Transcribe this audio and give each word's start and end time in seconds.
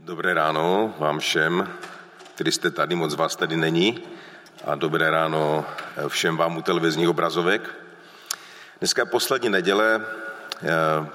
Dobré 0.00 0.34
ráno 0.34 0.94
vám 0.98 1.18
všem, 1.18 1.68
kteří 2.34 2.52
jste 2.52 2.70
tady, 2.70 2.94
moc 2.94 3.14
vás 3.14 3.36
tady 3.36 3.56
není. 3.56 4.02
A 4.64 4.74
dobré 4.74 5.10
ráno 5.10 5.66
všem 6.08 6.36
vám 6.36 6.56
u 6.56 6.62
televizních 6.62 7.08
obrazovek. 7.08 7.70
Dneska 8.78 9.02
je 9.02 9.06
poslední 9.06 9.48
neděle, 9.48 10.00
eh, 10.62 10.66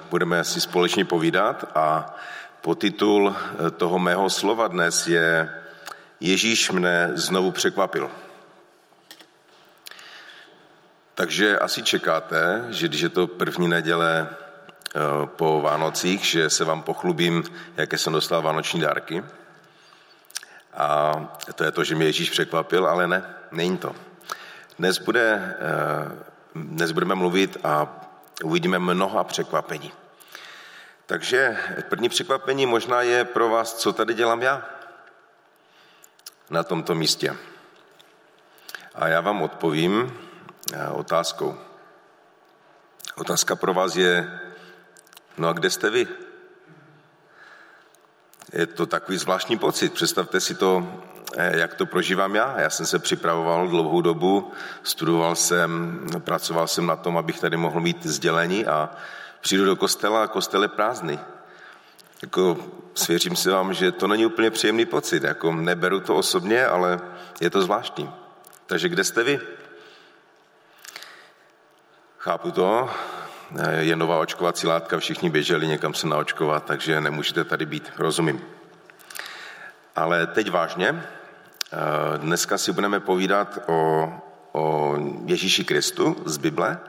budeme 0.09 0.43
si 0.43 0.61
společně 0.61 1.05
povídat 1.05 1.71
a 1.75 2.15
potitul 2.61 3.36
eh, 3.36 3.71
toho 3.71 4.00
mého 4.00 4.29
slova 4.29 4.68
dnes 4.68 5.07
je 5.07 5.54
Ježíš 6.20 6.71
mne 6.71 7.11
znovu 7.15 7.52
překvapil. 7.52 8.11
Takže 11.15 11.59
asi 11.59 11.84
čekáte, 11.84 12.65
že 12.70 12.88
když 12.88 13.02
je 13.02 13.09
to 13.09 13.27
první 13.27 13.68
neděle 13.68 14.29
po 15.25 15.62
Vánocích, 15.62 16.25
že 16.25 16.50
se 16.50 16.66
vám 16.66 16.82
pochlubím, 16.82 17.43
jaké 17.78 17.98
jsem 17.98 18.14
dostal 18.14 18.42
vánoční 18.42 18.82
dárky. 18.82 19.23
A 20.74 21.14
to 21.56 21.64
je 21.64 21.71
to, 21.71 21.84
že 21.84 21.96
mě 21.96 22.06
Ježíš 22.06 22.29
překvapil, 22.29 22.88
ale 22.88 23.07
ne, 23.07 23.36
není 23.51 23.78
to. 23.78 23.96
Dnes, 24.79 25.00
bude, 25.00 25.56
eh, 25.60 26.25
dnes 26.56 26.92
budeme 26.92 27.15
mluvit 27.15 27.57
a 27.64 27.87
uvidíme 28.43 28.79
mnoha 28.79 29.24
překvapení. 29.24 29.92
Takže 31.06 31.57
první 31.89 32.09
překvapení 32.09 32.66
možná 32.66 33.02
je 33.02 33.25
pro 33.25 33.50
vás, 33.50 33.73
co 33.73 33.94
tady 33.94 34.14
dělám 34.14 34.42
já 34.42 34.66
na 36.50 36.64
tomto 36.64 36.95
místě. 36.95 37.36
A 38.95 39.08
já 39.08 39.22
vám 39.22 39.42
odpovím 39.42 40.20
eh, 40.73 40.88
otázkou. 40.88 41.58
Otázka 43.16 43.56
pro 43.56 43.73
vás 43.73 43.95
je, 43.95 44.39
No 45.38 45.47
a 45.47 45.53
kde 45.53 45.69
jste 45.69 45.89
vy? 45.89 46.08
Je 48.53 48.67
to 48.67 48.86
takový 48.86 49.17
zvláštní 49.17 49.58
pocit. 49.58 49.94
Představte 49.94 50.39
si 50.39 50.56
to, 50.56 51.02
eh, 51.38 51.58
jak 51.59 51.73
to 51.73 51.86
prožívám 51.86 52.36
já. 52.36 52.59
Já 52.59 52.70
jsem 52.70 52.86
se 52.86 53.00
připravoval 53.00 53.67
dlouhou 53.67 54.02
dobu, 54.02 54.52
studoval 54.84 55.36
jsem, 55.36 56.00
pracoval 56.20 56.67
jsem 56.67 56.86
na 56.86 56.95
tom, 56.95 57.17
abych 57.17 57.39
tady 57.39 57.58
mohl 57.58 57.80
mít 57.80 58.06
sdělení 58.06 58.66
a 58.66 58.89
přijdu 59.42 59.66
do 59.66 59.76
kostela 59.76 60.23
a 60.23 60.28
kostel 60.28 60.61
je 60.61 60.67
prázdný. 60.67 61.20
Jako 62.22 62.58
svěřím 62.94 63.36
si 63.36 63.50
vám, 63.50 63.73
že 63.73 63.92
to 63.92 64.08
není 64.08 64.26
úplně 64.26 64.52
příjemný 64.52 64.86
pocit. 64.86 65.23
Jako 65.23 65.52
neberu 65.52 66.00
to 66.00 66.16
osobně, 66.16 66.66
ale 66.66 67.00
je 67.42 67.50
to 67.50 67.61
zvláštní. 67.61 68.11
Takže 68.66 68.89
kde 68.89 69.04
jste 69.04 69.23
vy? 69.23 69.39
Chápu 72.17 72.52
to, 72.52 72.89
je 73.80 73.95
nová 73.95 74.19
očkovací 74.19 74.67
látka, 74.67 74.99
všichni 74.99 75.30
běželi 75.30 75.67
někam 75.67 75.94
se 75.94 76.08
naočkovat, 76.08 76.66
takže 76.66 77.02
nemůžete 77.02 77.44
tady 77.44 77.66
být, 77.66 77.91
rozumím. 77.97 78.41
Ale 79.95 80.27
teď 80.27 80.52
vážně, 80.52 80.88
eh, 80.94 82.17
dneska 82.17 82.58
si 82.58 82.71
budeme 82.71 82.99
povídat 82.99 83.59
o, 83.67 84.11
o 84.52 84.95
Ježíši 85.25 85.64
Kristu 85.64 86.16
z 86.25 86.38
Bible 86.38 86.80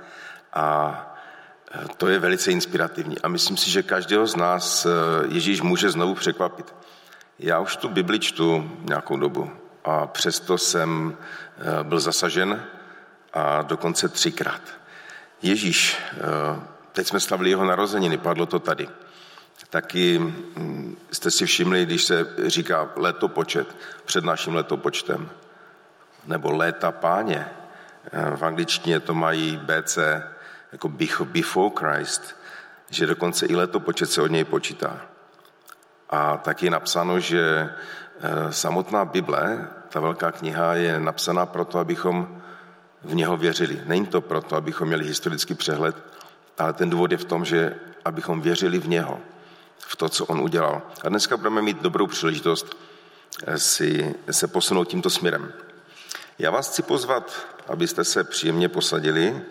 a 0.52 0.96
eh, 1.74 1.84
to 1.96 2.08
je 2.08 2.18
velice 2.18 2.50
inspirativní. 2.50 3.18
A 3.18 3.28
myslím 3.28 3.56
si, 3.56 3.70
že 3.70 3.82
každého 3.82 4.26
z 4.26 4.36
nás 4.36 4.86
Ježíš 5.28 5.60
může 5.60 5.90
znovu 5.90 6.14
překvapit. 6.14 6.74
Já 7.38 7.60
už 7.60 7.76
tu 7.76 7.88
Bibli 7.88 8.18
čtu 8.18 8.70
nějakou 8.82 9.16
dobu 9.16 9.50
a 9.84 10.06
přesto 10.06 10.58
jsem 10.58 11.16
byl 11.82 12.00
zasažen 12.00 12.62
a 13.32 13.62
dokonce 13.62 14.08
třikrát. 14.08 14.83
Ježíš, 15.42 15.96
eh, 16.12 16.60
teď 16.92 17.06
jsme 17.06 17.20
slavili 17.20 17.50
jeho 17.50 17.64
narozeniny, 17.64 18.18
padlo 18.18 18.46
to 18.46 18.58
tady. 18.58 18.88
Taky 19.70 20.18
hm, 20.18 20.96
jste 21.12 21.30
si 21.30 21.46
všimli, 21.46 21.86
když 21.86 22.04
se 22.04 22.26
říká 22.46 22.90
letopočet 22.96 23.76
před 24.04 24.24
naším 24.24 24.54
letopočtem, 24.54 25.30
nebo 26.26 26.52
léta 26.52 26.92
páně, 26.92 27.46
eh, 28.12 28.36
v 28.36 28.44
angličtině 28.44 29.00
to 29.00 29.14
mají 29.14 29.56
BC, 29.56 29.98
jako 30.72 30.88
before 31.24 31.74
Christ, 31.76 32.36
že 32.90 33.06
dokonce 33.06 33.46
i 33.46 33.56
letopočet 33.56 34.10
se 34.10 34.22
od 34.22 34.30
něj 34.30 34.44
počítá. 34.44 35.00
A 36.10 36.36
tak 36.36 36.62
je 36.62 36.70
napsáno, 36.70 37.20
že 37.20 37.40
eh, 37.40 38.52
samotná 38.52 39.04
Bible, 39.04 39.68
ta 39.88 40.00
velká 40.00 40.32
kniha, 40.32 40.74
je 40.74 41.00
napsaná 41.00 41.46
proto, 41.46 41.78
abychom 41.78 42.42
v 43.04 43.14
něho 43.14 43.36
věřili. 43.36 43.80
Není 43.84 44.06
to 44.06 44.20
proto, 44.20 44.56
abychom 44.56 44.88
měli 44.88 45.04
historický 45.04 45.54
přehled, 45.54 45.96
ale 46.58 46.72
ten 46.72 46.90
důvod 46.90 47.12
je 47.12 47.18
v 47.18 47.24
tom, 47.24 47.44
že 47.44 47.76
abychom 48.04 48.40
věřili 48.40 48.78
v 48.78 48.88
něho, 48.88 49.20
v 49.78 49.96
to, 49.96 50.08
co 50.08 50.26
on 50.26 50.40
udělal. 50.40 50.82
A 51.04 51.08
dneska 51.08 51.36
budeme 51.36 51.62
mít 51.62 51.82
dobrou 51.82 52.06
příležitost 52.06 52.76
eh, 53.46 53.58
si 53.58 54.14
se 54.30 54.48
posunout 54.48 54.84
tímto 54.84 55.10
směrem. 55.10 55.52
Já 56.38 56.50
vás 56.50 56.68
chci 56.68 56.82
pozvat, 56.82 57.46
abyste 57.68 58.04
se 58.04 58.24
příjemně 58.24 58.68
posadili 58.68 59.42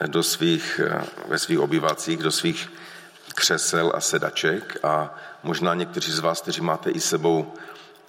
eh, 0.00 0.08
do 0.08 0.22
svých, 0.22 0.80
eh, 0.84 1.04
ve 1.28 1.38
svých 1.38 1.60
obyvacích, 1.60 2.18
do 2.18 2.30
svých 2.30 2.72
křesel 3.34 3.92
a 3.94 4.00
sedaček 4.00 4.76
a 4.82 5.14
možná 5.42 5.74
někteří 5.74 6.12
z 6.12 6.18
vás, 6.18 6.40
kteří 6.40 6.60
máte 6.60 6.90
i 6.90 7.00
sebou 7.00 7.54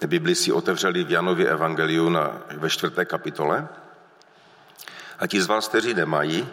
Bibli, 0.07 0.35
si 0.35 0.51
otevřeli 0.51 1.03
v 1.03 1.11
Janově 1.11 1.49
evangeliu 1.49 2.09
na, 2.09 2.41
ve 2.57 2.69
čtvrté 2.69 3.05
kapitole– 3.05 3.67
a 5.23 5.27
ti 5.27 5.41
z 5.41 5.47
vás, 5.47 5.67
kteří 5.67 5.93
nemají, 5.93 6.49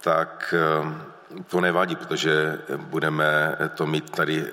tak 0.00 0.54
eh, 0.58 1.40
to 1.46 1.60
nevadí, 1.60 1.96
protože 1.96 2.58
budeme 2.76 3.56
to 3.74 3.86
mít 3.86 4.10
tady 4.10 4.46
eh, 4.46 4.50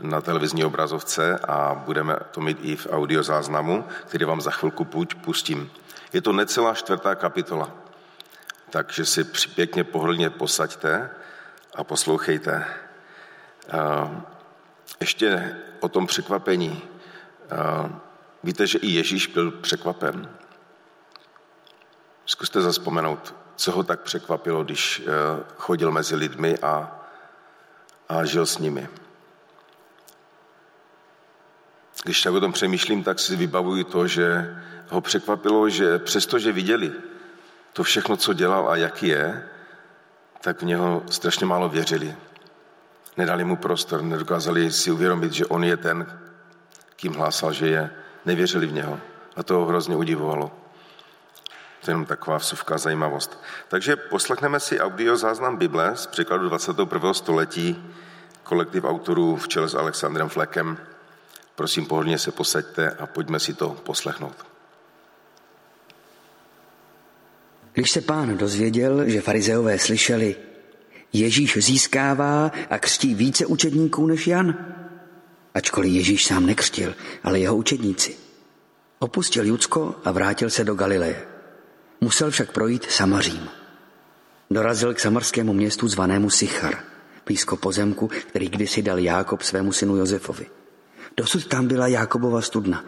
na 0.00 0.20
televizní 0.20 0.64
obrazovce 0.64 1.38
a 1.38 1.74
budeme 1.74 2.16
to 2.30 2.40
mít 2.40 2.58
i 2.62 2.76
v 2.76 2.86
audiozáznamu, 2.90 3.84
který 4.06 4.24
vám 4.24 4.40
za 4.40 4.50
chvilku 4.50 4.84
pustím. 5.24 5.70
Je 6.12 6.20
to 6.20 6.32
necelá 6.32 6.74
čtvrtá 6.74 7.14
kapitola, 7.14 7.70
takže 8.70 9.04
si 9.04 9.24
pěkně 9.54 9.84
pohodlně 9.84 10.30
posaďte 10.30 11.10
a 11.74 11.84
poslouchejte. 11.84 12.64
Eh, 13.68 14.22
ještě 15.00 15.56
o 15.80 15.88
tom 15.88 16.06
překvapení. 16.06 16.82
Víte, 18.44 18.66
že 18.66 18.78
i 18.78 18.88
Ježíš 18.88 19.26
byl 19.26 19.50
překvapen. 19.50 20.28
Zkuste 22.28 22.60
zaspomenout, 22.60 23.34
co 23.56 23.72
ho 23.72 23.82
tak 23.82 24.00
překvapilo, 24.00 24.64
když 24.64 25.00
eh, 25.00 25.44
chodil 25.56 25.90
mezi 25.90 26.16
lidmi 26.16 26.58
a, 26.58 27.00
a 28.08 28.24
žil 28.24 28.46
s 28.46 28.58
nimi. 28.58 28.88
Když 32.04 32.22
tak 32.22 32.34
o 32.34 32.40
tom 32.40 32.52
přemýšlím, 32.52 33.04
tak 33.04 33.18
si 33.18 33.36
vybavuju 33.36 33.84
to, 33.84 34.06
že 34.06 34.56
ho 34.88 35.00
překvapilo, 35.00 35.68
že 35.68 35.98
přestože 35.98 36.52
viděli 36.52 36.92
to 37.72 37.82
všechno, 37.82 38.16
co 38.16 38.32
dělal 38.32 38.68
a 38.68 38.76
jaký 38.76 39.08
je, 39.08 39.48
tak 40.40 40.62
v 40.62 40.66
něho 40.66 41.02
strašně 41.10 41.46
málo 41.46 41.68
věřili. 41.68 42.16
Nedali 43.16 43.44
mu 43.44 43.56
prostor, 43.56 44.02
nedokázali 44.02 44.72
si 44.72 44.90
uvědomit, 44.90 45.32
že 45.32 45.46
on 45.46 45.64
je 45.64 45.76
ten, 45.76 46.20
kým 46.96 47.12
hlásal, 47.12 47.52
že 47.52 47.68
je. 47.68 47.90
Nevěřili 48.24 48.66
v 48.66 48.72
něho. 48.72 49.00
A 49.36 49.42
to 49.42 49.54
ho 49.54 49.66
hrozně 49.66 49.96
udivovalo. 49.96 50.67
To 51.88 51.92
je 51.92 51.94
jenom 51.94 52.06
taková 52.06 52.36
vsuvka 52.38 52.78
zajímavost. 52.78 53.42
Takže 53.68 53.96
poslechneme 53.96 54.60
si 54.60 54.80
audio 54.80 55.16
záznam 55.16 55.56
Bible 55.56 55.96
z 55.96 56.06
překladu 56.06 56.48
21. 56.48 57.14
století, 57.14 57.92
kolektiv 58.42 58.84
autorů 58.84 59.36
v 59.36 59.48
čele 59.48 59.68
s 59.68 59.74
Alexandrem 59.74 60.28
Flekem. 60.28 60.78
Prosím, 61.54 61.86
pohodlně 61.86 62.18
se 62.18 62.32
posaďte 62.32 62.90
a 62.90 63.06
pojďme 63.06 63.40
si 63.40 63.54
to 63.54 63.68
poslechnout. 63.68 64.46
Když 67.72 67.90
se 67.90 68.00
pán 68.00 68.38
dozvěděl, 68.38 69.08
že 69.08 69.20
farizeové 69.20 69.78
slyšeli, 69.78 70.36
Ježíš 71.12 71.64
získává 71.64 72.52
a 72.70 72.78
křtí 72.78 73.14
více 73.14 73.46
učedníků 73.46 74.06
než 74.06 74.26
Jan, 74.26 74.54
ačkoliv 75.54 75.92
Ježíš 75.92 76.24
sám 76.26 76.46
nekřtil, 76.46 76.94
ale 77.24 77.40
jeho 77.40 77.56
učedníci. 77.56 78.16
Opustil 78.98 79.46
Judsko 79.46 79.94
a 80.04 80.12
vrátil 80.12 80.50
se 80.50 80.64
do 80.64 80.74
Galileje. 80.74 81.37
Musel 82.00 82.30
však 82.30 82.52
projít 82.52 82.90
Samařím. 82.90 83.48
Dorazil 84.50 84.94
k 84.94 85.00
samarskému 85.00 85.52
městu 85.52 85.88
zvanému 85.88 86.30
Sichar, 86.30 86.78
blízko 87.26 87.56
pozemku, 87.56 88.08
který 88.08 88.48
kdysi 88.48 88.82
dal 88.82 88.98
Jákob 88.98 89.42
svému 89.42 89.72
synu 89.72 89.96
Josefovi. 89.96 90.46
Dosud 91.16 91.46
tam 91.46 91.66
byla 91.66 91.86
Jákobova 91.86 92.42
studna 92.42 92.84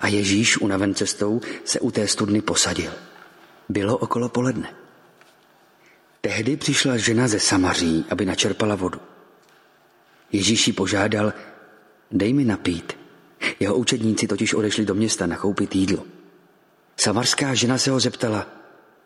a 0.00 0.08
Ježíš 0.08 0.58
unaven 0.58 0.94
cestou 0.94 1.40
se 1.64 1.80
u 1.80 1.90
té 1.90 2.08
studny 2.08 2.40
posadil. 2.40 2.92
Bylo 3.68 3.96
okolo 3.96 4.28
poledne. 4.28 4.74
Tehdy 6.20 6.56
přišla 6.56 6.96
žena 6.96 7.28
ze 7.28 7.40
Samaří, 7.40 8.04
aby 8.10 8.24
načerpala 8.24 8.74
vodu. 8.74 9.00
Ježíši 10.32 10.72
požádal, 10.72 11.32
dej 12.10 12.32
mi 12.32 12.44
napít. 12.44 12.92
Jeho 13.60 13.76
učedníci 13.76 14.26
totiž 14.26 14.54
odešli 14.54 14.84
do 14.84 14.94
města 14.94 15.26
nakoupit 15.26 15.76
jídlo. 15.76 16.04
Samarská 17.02 17.54
žena 17.54 17.78
se 17.78 17.90
ho 17.90 18.00
zeptala, 18.00 18.46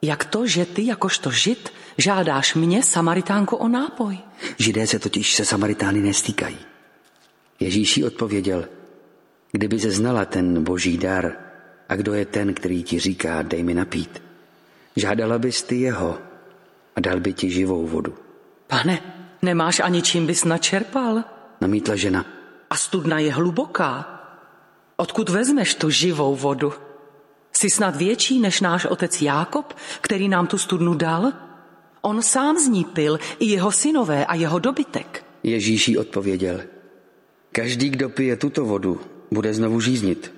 jak 0.02 0.25
to, 0.25 0.46
že 0.46 0.69
ty 0.69 0.87
jakožto 0.87 1.31
žid 1.31 1.72
žádáš 1.98 2.54
mě, 2.54 2.82
Samaritánku, 2.82 3.56
o 3.56 3.69
nápoj? 3.69 4.19
Židé 4.58 4.87
se 4.87 4.98
totiž 4.98 5.34
se 5.34 5.44
Samaritány 5.44 6.00
nestýkají. 6.00 6.58
Ježíš 7.60 7.96
jí 7.96 8.04
odpověděl, 8.04 8.69
kdyby 9.52 9.81
se 9.81 9.90
znala 9.90 10.25
ten 10.25 10.64
boží 10.64 10.98
dar 10.98 11.32
a 11.88 11.96
kdo 11.96 12.14
je 12.14 12.26
ten, 12.26 12.54
který 12.54 12.82
ti 12.82 12.98
říká, 12.98 13.43
dej 13.43 13.62
mi 13.62 13.75
napít, 13.75 14.22
žádala 14.96 15.38
bys 15.38 15.62
ty 15.62 15.81
jeho 15.81 16.19
a 16.96 17.00
dal 17.00 17.20
by 17.20 17.32
ti 17.32 17.50
živou 17.50 17.87
vodu. 17.87 18.14
Pane, 18.66 19.00
nemáš 19.43 19.81
ani 19.81 20.02
čím 20.02 20.26
bys 20.26 20.44
načerpal? 20.44 21.25
Namítla 21.60 21.96
žena. 21.96 22.26
A 22.70 22.76
studna 22.76 23.19
je 23.19 23.32
hluboká. 23.32 24.20
Odkud 24.96 25.28
vezmeš 25.28 25.75
tu 25.75 25.90
živou 25.90 26.37
vodu? 26.37 26.86
Jsi 27.56 27.70
snad 27.70 27.97
větší 27.97 28.38
než 28.41 28.61
náš 28.61 28.85
otec 28.85 29.23
Jákob, 29.23 29.73
který 30.00 30.29
nám 30.29 30.47
tu 30.47 30.58
studnu 30.58 30.94
dal? 30.94 31.32
On 32.00 32.23
sám 32.23 32.58
z 32.58 32.69
ní 32.69 32.85
pil, 32.85 33.19
i 33.38 33.44
jeho 33.44 33.73
synové 33.73 34.26
a 34.26 34.35
jeho 34.35 34.58
dobytek. 34.58 35.25
Ježíš 35.43 35.97
odpověděl, 35.97 36.62
každý, 37.53 37.91
kdo 37.91 38.08
pije 38.08 38.37
tuto 38.37 38.64
vodu, 38.64 39.00
bude 39.31 39.55
znovu 39.55 39.81
žíznit. 39.81 40.32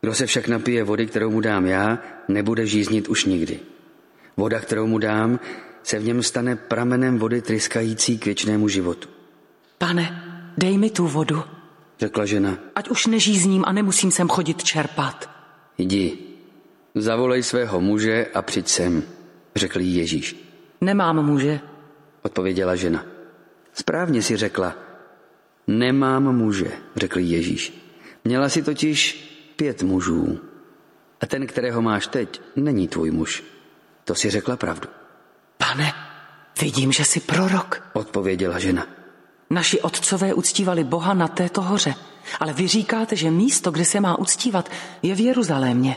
Kdo 0.00 0.14
se 0.14 0.26
však 0.26 0.48
napije 0.48 0.84
vody, 0.84 1.06
kterou 1.06 1.30
mu 1.30 1.40
dám 1.40 1.66
já, 1.66 1.98
nebude 2.28 2.66
žíznit 2.66 3.08
už 3.08 3.24
nikdy. 3.24 3.60
Voda, 4.36 4.60
kterou 4.60 4.86
mu 4.86 4.98
dám, 4.98 5.40
se 5.82 5.98
v 5.98 6.04
něm 6.04 6.22
stane 6.22 6.56
pramenem 6.56 7.18
vody 7.18 7.42
tryskající 7.42 8.18
k 8.18 8.24
věčnému 8.24 8.68
životu. 8.68 9.08
Pane, 9.78 10.24
dej 10.58 10.78
mi 10.78 10.90
tu 10.90 11.06
vodu, 11.06 11.44
řekla 12.00 12.26
žena. 12.26 12.58
Ať 12.74 12.88
už 12.88 13.06
nežízním 13.06 13.64
a 13.66 13.72
nemusím 13.72 14.10
sem 14.10 14.28
chodit 14.28 14.64
čerpat. 14.64 15.31
Jdi, 15.82 16.18
zavolej 16.94 17.42
svého 17.42 17.80
muže 17.80 18.26
a 18.34 18.42
přijď 18.42 18.68
sem, 18.68 19.02
řekl 19.56 19.80
jí 19.80 19.96
Ježíš. 19.96 20.36
Nemám 20.80 21.26
muže, 21.26 21.60
odpověděla 22.22 22.76
žena. 22.76 23.04
Správně 23.72 24.22
si 24.22 24.36
řekla, 24.36 24.74
nemám 25.66 26.36
muže, 26.36 26.70
řekl 26.96 27.18
Ježíš. 27.18 27.72
Měla 28.24 28.48
si 28.48 28.62
totiž 28.62 29.00
pět 29.56 29.82
mužů. 29.82 30.40
A 31.20 31.26
ten, 31.26 31.46
kterého 31.46 31.82
máš 31.82 32.06
teď, 32.06 32.40
není 32.56 32.88
tvůj 32.88 33.10
muž. 33.10 33.44
To 34.04 34.14
si 34.14 34.30
řekla 34.30 34.56
pravdu. 34.56 34.88
Pane, 35.58 35.92
vidím, 36.60 36.92
že 36.92 37.04
jsi 37.04 37.20
prorok, 37.20 37.90
odpověděla 37.92 38.58
žena. 38.58 38.86
Naši 39.50 39.80
otcové 39.80 40.34
uctívali 40.34 40.84
Boha 40.84 41.14
na 41.14 41.28
této 41.28 41.62
hoře, 41.62 41.94
ale 42.40 42.52
vy 42.52 42.68
říkáte, 42.68 43.16
že 43.16 43.30
místo, 43.30 43.70
kde 43.70 43.84
se 43.84 44.00
má 44.00 44.18
uctívat, 44.18 44.70
je 45.02 45.14
v 45.14 45.20
Jeruzalémě. 45.20 45.96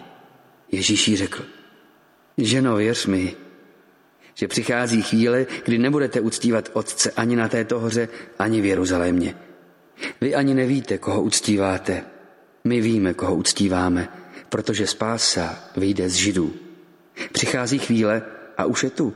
Ježíš 0.72 1.07
jí 1.07 1.18
řekl, 1.18 1.45
ženo, 2.38 2.75
věř 2.75 3.06
mi, 3.06 3.36
že 4.33 4.48
přichází 4.48 5.01
chvíle, 5.01 5.45
kdy 5.66 5.77
nebudete 5.77 6.22
uctívat 6.22 6.69
Otce 6.74 7.12
ani 7.12 7.36
na 7.36 7.48
této 7.48 7.80
hoře, 7.80 8.10
ani 8.39 8.62
v 8.62 8.66
Jeruzalémě. 8.66 9.36
Vy 10.22 10.36
ani 10.36 10.54
nevíte, 10.54 10.98
koho 10.98 11.22
uctíváte. 11.22 12.04
My 12.63 12.81
víme, 12.81 13.13
koho 13.13 13.36
uctíváme, 13.36 14.10
protože 14.50 14.88
spása 14.88 15.60
vyjde 15.77 16.10
z 16.10 16.13
Židů. 16.13 16.54
Přichází 17.31 17.80
chvíle, 17.80 18.22
a 18.57 18.66
už 18.66 18.83
je 18.83 18.89
tu, 18.89 19.13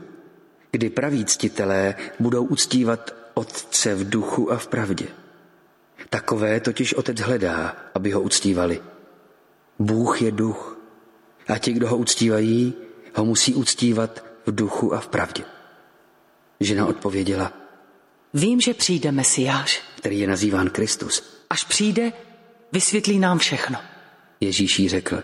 kdy 0.70 0.90
praví 0.90 1.24
ctitelé 1.24 1.94
budou 2.20 2.44
uctívat 2.44 3.14
Otce 3.34 3.94
v 3.94 4.10
duchu 4.10 4.52
a 4.52 4.56
v 4.56 4.66
pravdě. 4.66 5.06
Takové 6.10 6.60
totiž 6.60 6.94
Otec 6.94 7.20
hledá, 7.20 7.76
aby 7.94 8.10
ho 8.10 8.20
uctívali. 8.20 8.82
Bůh 9.78 10.22
je 10.22 10.32
duch 10.32 10.78
a 11.48 11.58
ti, 11.58 11.72
kdo 11.72 11.88
ho 11.88 11.96
uctívají, 11.96 12.74
ho 13.14 13.24
musí 13.24 13.54
uctívat 13.54 14.24
v 14.46 14.54
duchu 14.54 14.94
a 14.94 15.00
v 15.00 15.08
pravdě. 15.08 15.44
Žena 16.60 16.86
odpověděla, 16.86 17.52
Vím, 18.34 18.60
že 18.60 18.74
přijde 18.74 19.12
Mesiáš, 19.12 19.82
který 19.96 20.18
je 20.18 20.26
nazýván 20.26 20.70
Kristus. 20.70 21.42
Až 21.50 21.64
přijde, 21.64 22.12
vysvětlí 22.72 23.18
nám 23.18 23.38
všechno. 23.38 23.78
Ježíš 24.40 24.78
jí 24.78 24.88
řekl, 24.88 25.22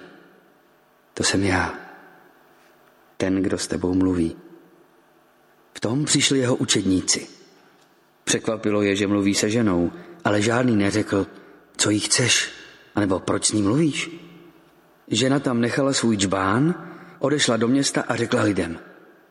to 1.15 1.23
jsem 1.23 1.43
já, 1.43 1.75
ten, 3.17 3.43
kdo 3.43 3.59
s 3.59 3.67
tebou 3.67 3.95
mluví. 3.95 4.37
V 5.75 5.81
tom 5.81 6.05
přišli 6.05 6.39
jeho 6.39 6.57
učedníci. 6.57 7.27
Překvapilo 8.25 8.83
je, 8.83 8.97
že 8.97 9.07
mluví 9.07 9.35
se 9.35 9.51
ženou, 9.51 9.93
ale 10.27 10.43
žádný 10.43 10.77
neřekl, 10.77 11.27
co 11.77 11.91
jí 11.91 12.01
chceš, 12.01 12.51
anebo 12.95 13.21
proč 13.21 13.45
s 13.47 13.53
ní 13.53 13.63
mluvíš. 13.63 14.11
Žena 15.09 15.39
tam 15.41 15.61
nechala 15.61 15.93
svůj 15.93 16.17
džbán, 16.17 16.75
odešla 17.19 17.57
do 17.57 17.69
města 17.69 18.05
a 18.09 18.17
řekla 18.17 18.43
lidem. 18.43 18.79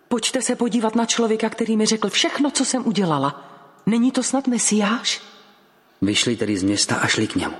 Pojďte 0.07 0.41
se 0.41 0.55
podívat 0.55 0.95
na 0.95 1.05
člověka, 1.05 1.49
který 1.49 1.77
mi 1.77 1.85
řekl 1.85 2.09
všechno, 2.09 2.51
co 2.51 2.65
jsem 2.65 2.87
udělala. 2.87 3.51
Není 3.85 4.11
to 4.11 4.23
snad 4.23 4.47
Mesiáš? 4.47 5.21
Vyšli 6.01 6.35
tedy 6.35 6.57
z 6.57 6.63
města 6.63 6.95
a 6.95 7.07
šli 7.07 7.27
k 7.27 7.35
němu. 7.35 7.55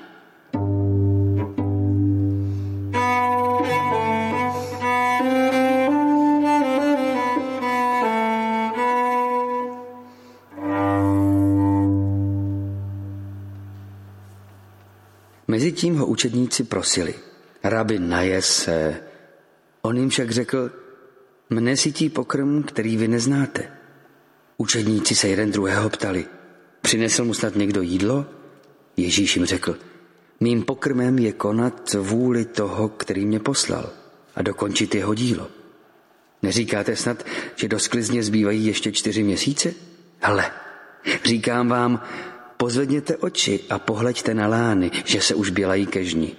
Mezitím 15.56 15.96
ho 15.96 16.06
učedníci 16.06 16.64
prosili. 16.64 17.16
Rabi, 17.64 18.00
naje 18.00 18.42
se. 18.42 19.04
On 19.82 19.98
jim 19.98 20.10
však 20.10 20.32
řekl, 20.32 20.72
mne 21.50 21.78
sytí 21.78 22.10
pokrm, 22.10 22.64
který 22.64 22.98
vy 22.98 23.08
neznáte. 23.08 23.72
Učedníci 24.58 25.16
se 25.16 25.28
jeden 25.28 25.52
druhého 25.52 25.90
ptali, 25.90 26.26
přinesl 26.82 27.26
mu 27.26 27.34
snad 27.34 27.56
někdo 27.56 27.82
jídlo? 27.82 28.26
Ježíš 28.98 29.36
jim 29.36 29.46
řekl, 29.46 29.78
mým 30.40 30.64
pokrmem 30.64 31.20
je 31.20 31.32
konat 31.32 31.94
vůli 31.94 32.46
toho, 32.46 32.90
který 32.90 33.26
mě 33.26 33.40
poslal 33.40 33.90
a 34.36 34.42
dokončit 34.42 34.96
jeho 34.96 35.14
dílo. 35.14 35.48
Neříkáte 36.42 36.96
snad, 36.96 37.26
že 37.56 37.68
do 37.68 37.80
sklizně 37.80 38.24
zbývají 38.24 38.66
ještě 38.66 38.92
čtyři 38.92 39.24
měsíce? 39.24 39.74
Hle, 40.20 40.52
říkám 41.26 41.68
vám, 41.68 42.04
pozvedněte 42.66 43.18
oči 43.18 43.70
a 43.70 43.78
pohleďte 43.80 44.34
na 44.34 44.48
lány, 44.48 44.92
že 45.06 45.22
se 45.22 45.36
už 45.36 45.50
bělají 45.50 45.86
ke 45.86 46.02
žni. 46.04 46.34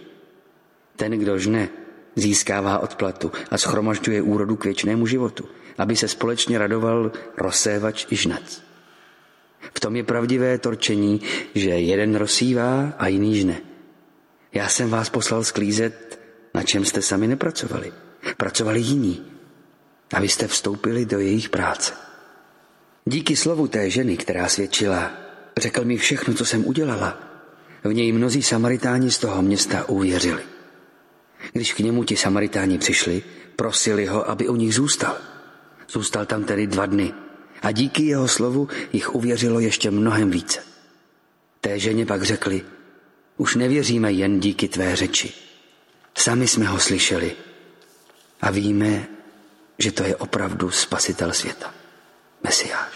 Ten, 0.97 1.13
kdo 1.13 1.39
žne, 1.39 1.69
získává 2.17 2.79
odplatu 2.83 3.31
a 3.51 3.55
schromažďuje 3.59 4.23
úrodu 4.23 4.57
k 4.57 4.65
věčnému 4.65 5.07
životu, 5.07 5.47
aby 5.79 5.97
se 5.97 6.09
společně 6.09 6.59
radoval 6.59 7.13
rozsévač 7.39 8.07
i 8.11 8.17
žnec. 8.17 8.63
V 9.75 9.81
tom 9.81 9.97
je 9.97 10.03
pravdivé 10.03 10.59
torčení, 10.59 11.23
že 11.55 11.71
jeden 11.71 12.19
rozsívá 12.19 12.99
a 12.99 13.07
jiný 13.07 13.39
žne. 13.39 13.57
Já 14.51 14.69
jsem 14.69 14.91
vás 14.91 15.07
poslal 15.07 15.45
sklízet, 15.45 16.19
na 16.55 16.63
čem 16.63 16.85
jste 16.85 17.03
sami 17.03 17.27
nepracovali. 17.27 17.93
Pracovali 18.37 18.81
jiní. 18.81 19.23
A 20.15 20.21
vy 20.21 20.29
jste 20.29 20.47
vstoupili 20.47 21.07
do 21.07 21.23
jejich 21.23 21.49
práce. 21.49 21.95
Díky 23.05 23.37
slovu 23.37 23.69
té 23.71 23.91
ženy, 23.91 24.17
která 24.17 24.49
svědčila, 24.49 25.26
řekl 25.61 25.85
mi 25.85 25.97
všechno, 25.97 26.35
co 26.35 26.45
jsem 26.45 26.67
udělala. 26.67 27.19
V 27.85 27.95
něj 27.95 28.13
mnozí 28.13 28.43
samaritáni 28.43 29.11
z 29.11 29.19
toho 29.19 29.43
města 29.43 29.89
uvěřili. 29.89 30.43
Když 31.53 31.73
k 31.73 31.79
němu 31.79 32.05
ti 32.05 32.17
samaritáni 32.17 32.79
přišli, 32.79 33.23
prosili 33.57 34.07
ho, 34.07 34.31
aby 34.31 34.49
u 34.49 34.57
nich 34.57 34.75
zůstal. 34.75 35.17
Zůstal 35.89 36.27
tam 36.27 36.45
tedy 36.45 36.67
dva 36.67 36.87
dny 36.87 37.13
a 37.63 37.73
díky 37.73 38.03
jeho 38.03 38.29
slovu 38.29 38.69
jich 38.93 39.15
uvěřilo 39.15 39.61
ještě 39.61 39.91
mnohem 39.91 40.31
více. 40.31 40.61
Té 41.61 41.79
ženě 41.79 42.07
pak 42.07 42.23
řekli, 42.23 42.63
už 43.37 43.55
nevěříme 43.55 44.13
jen 44.13 44.41
díky 44.41 44.69
tvé 44.69 44.97
řeči. 44.97 45.33
Sami 46.15 46.49
jsme 46.49 46.67
ho 46.67 46.81
slyšeli 46.81 47.37
a 48.41 48.51
víme, 48.51 49.07
že 49.79 49.93
to 49.93 50.03
je 50.05 50.17
opravdu 50.17 50.71
spasitel 50.71 51.33
světa, 51.33 51.75
Mesiáš. 52.45 52.96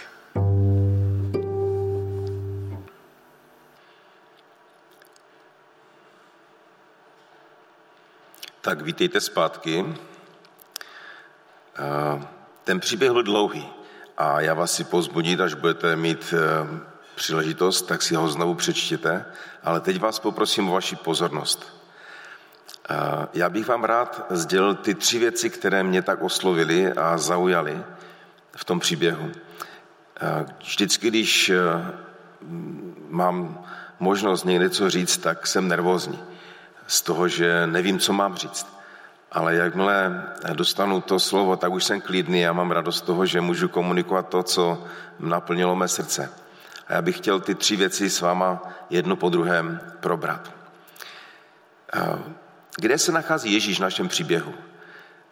Tak 8.61 8.81
vítejte 8.83 9.21
zpátky. 9.21 9.95
Ten 12.65 12.81
příběh 12.81 13.13
byl 13.13 13.23
dlouhý 13.23 13.69
a 14.19 14.41
já 14.41 14.55
vás 14.55 14.73
si 14.73 14.85
pozbudit, 14.85 15.41
až 15.41 15.55
budete 15.55 15.97
mít 15.97 16.35
eh, 16.37 16.81
příležitost, 17.15 17.83
tak 17.83 18.03
si 18.03 18.15
ho 18.15 18.29
znovu 18.29 18.55
přečtěte, 18.55 19.25
ale 19.63 19.81
teď 19.81 20.01
vás 20.01 20.19
poprosím 20.19 20.69
o 20.69 20.73
vaši 20.73 20.97
pozornost. 20.97 21.81
Já 23.35 23.49
bych 23.49 23.67
vám 23.67 23.85
rád 23.85 24.27
sdělil 24.31 24.75
ty 24.75 24.95
tři 24.95 25.19
věci, 25.19 25.51
které 25.51 25.83
mě 25.83 26.03
tak 26.03 26.23
oslovily 26.23 26.93
a 26.93 27.19
zaujaly 27.19 27.85
v 28.57 28.65
tom 28.65 28.81
příběhu. 28.81 29.31
Vždycky, 30.59 31.09
když 31.09 31.51
eh, 31.51 31.59
mám 33.09 33.65
možnost 33.99 34.45
někde 34.45 34.71
co 34.71 34.91
říct, 34.91 35.17
tak 35.17 35.47
jsem 35.47 35.69
nervózní 35.69 36.30
z 36.91 37.03
toho, 37.03 37.29
že 37.29 37.67
nevím, 37.67 37.99
co 37.99 38.13
mám 38.13 38.37
říct. 38.37 38.67
Ale 39.33 39.55
jakmile 39.55 40.23
dostanu 40.53 41.01
to 41.01 41.19
slovo, 41.19 41.57
tak 41.57 41.73
už 41.73 41.85
jsem 41.85 42.01
klidný 42.01 42.47
a 42.47 42.53
mám 42.53 42.71
radost 42.71 42.97
z 42.97 43.01
toho, 43.01 43.27
že 43.27 43.41
můžu 43.41 43.69
komunikovat 43.69 44.29
to, 44.29 44.43
co 44.43 44.85
naplnilo 45.19 45.77
mé 45.77 45.89
srdce. 45.89 46.31
A 46.89 46.93
já 46.93 47.03
bych 47.03 47.17
chtěl 47.17 47.41
ty 47.41 47.55
tři 47.55 47.77
věci 47.77 48.11
s 48.11 48.21
váma 48.21 48.63
jedno 48.91 49.17
po 49.17 49.31
druhém 49.31 49.81
probrat. 50.01 50.51
Kde 52.77 52.99
se 52.99 53.13
nachází 53.13 53.53
Ježíš 53.53 53.79
v 53.79 53.83
našem 53.83 54.09
příběhu? 54.09 54.55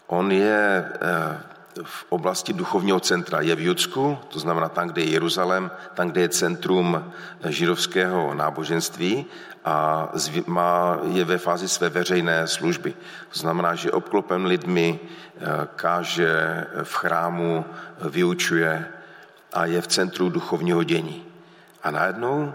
On 0.06 0.32
je 0.32 0.92
v 1.82 2.04
oblasti 2.08 2.52
duchovního 2.52 3.00
centra. 3.00 3.40
Je 3.40 3.54
v 3.54 3.60
Judsku, 3.60 4.18
to 4.28 4.38
znamená 4.38 4.68
tam, 4.68 4.88
kde 4.88 5.02
je 5.02 5.10
Jeruzalém, 5.10 5.70
tam, 5.94 6.08
kde 6.08 6.20
je 6.20 6.28
centrum 6.28 7.12
židovského 7.48 8.34
náboženství 8.34 9.26
a 9.64 10.08
má, 10.46 10.98
je 11.12 11.24
ve 11.24 11.38
fázi 11.38 11.68
své 11.68 11.88
veřejné 11.88 12.46
služby. 12.46 12.94
To 13.32 13.38
znamená, 13.38 13.74
že 13.74 13.90
obklopen 13.90 14.46
lidmi, 14.46 15.00
eh, 15.00 15.40
káže 15.76 16.66
v 16.82 16.94
chrámu, 16.94 17.64
vyučuje 18.00 18.86
a 19.52 19.66
je 19.66 19.80
v 19.80 19.86
centru 19.86 20.28
duchovního 20.28 20.84
dění. 20.84 21.24
A 21.82 21.90
najednou 21.90 22.54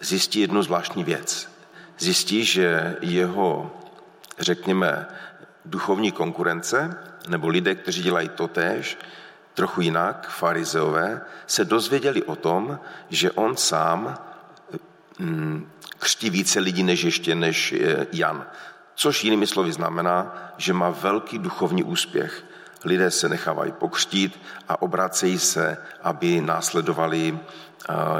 zjistí 0.00 0.40
jednu 0.40 0.62
zvláštní 0.62 1.04
věc. 1.04 1.50
Zjistí, 1.98 2.44
že 2.44 2.96
jeho, 3.00 3.70
řekněme, 4.38 5.06
duchovní 5.64 6.12
konkurence, 6.12 6.96
nebo 7.28 7.48
lidé, 7.48 7.74
kteří 7.74 8.02
dělají 8.02 8.28
to 8.28 8.48
též, 8.48 8.98
trochu 9.54 9.80
jinak, 9.80 10.28
farizeové, 10.28 11.20
se 11.46 11.64
dozvěděli 11.64 12.22
o 12.22 12.36
tom, 12.36 12.78
že 13.10 13.30
on 13.30 13.56
sám 13.56 14.18
mm, 15.18 15.70
křtí 15.98 16.30
více 16.30 16.60
lidí 16.60 16.82
než 16.82 17.04
ještě 17.04 17.34
než 17.34 17.74
Jan. 18.12 18.46
Což 18.94 19.24
jinými 19.24 19.46
slovy 19.46 19.72
znamená, 19.72 20.34
že 20.56 20.72
má 20.72 20.90
velký 20.90 21.38
duchovní 21.38 21.84
úspěch. 21.84 22.44
Lidé 22.84 23.10
se 23.10 23.28
nechávají 23.28 23.72
pokřtít 23.72 24.40
a 24.68 24.82
obracejí 24.82 25.38
se, 25.38 25.76
aby 26.02 26.40
následovali 26.40 27.38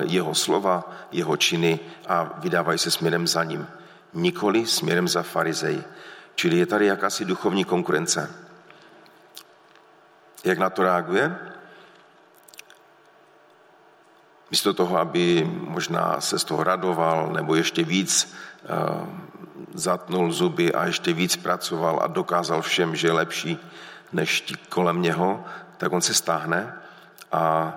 jeho 0.00 0.34
slova, 0.34 0.90
jeho 1.12 1.36
činy 1.36 1.80
a 2.08 2.38
vydávají 2.38 2.78
se 2.78 2.90
směrem 2.90 3.26
za 3.26 3.44
ním. 3.44 3.66
Nikoli 4.14 4.66
směrem 4.66 5.08
za 5.08 5.22
farizej. 5.22 5.82
Čili 6.34 6.58
je 6.58 6.66
tady 6.66 6.86
jakási 6.86 7.24
duchovní 7.24 7.64
konkurence. 7.64 8.43
Jak 10.44 10.58
na 10.58 10.70
to 10.70 10.82
reaguje? 10.82 11.36
Místo 14.50 14.74
toho, 14.74 14.98
aby 14.98 15.44
možná 15.50 16.20
se 16.20 16.38
z 16.38 16.44
toho 16.44 16.64
radoval 16.64 17.32
nebo 17.32 17.54
ještě 17.54 17.84
víc 17.84 18.34
uh, 18.62 19.08
zatnul 19.74 20.32
zuby 20.32 20.74
a 20.74 20.84
ještě 20.84 21.12
víc 21.12 21.36
pracoval 21.36 22.00
a 22.02 22.06
dokázal 22.06 22.62
všem, 22.62 22.96
že 22.96 23.08
je 23.08 23.12
lepší 23.12 23.58
než 24.12 24.40
ti 24.40 24.54
kolem 24.68 25.02
něho, 25.02 25.44
tak 25.78 25.92
on 25.92 26.00
se 26.00 26.14
stáhne 26.14 26.74
a 27.32 27.74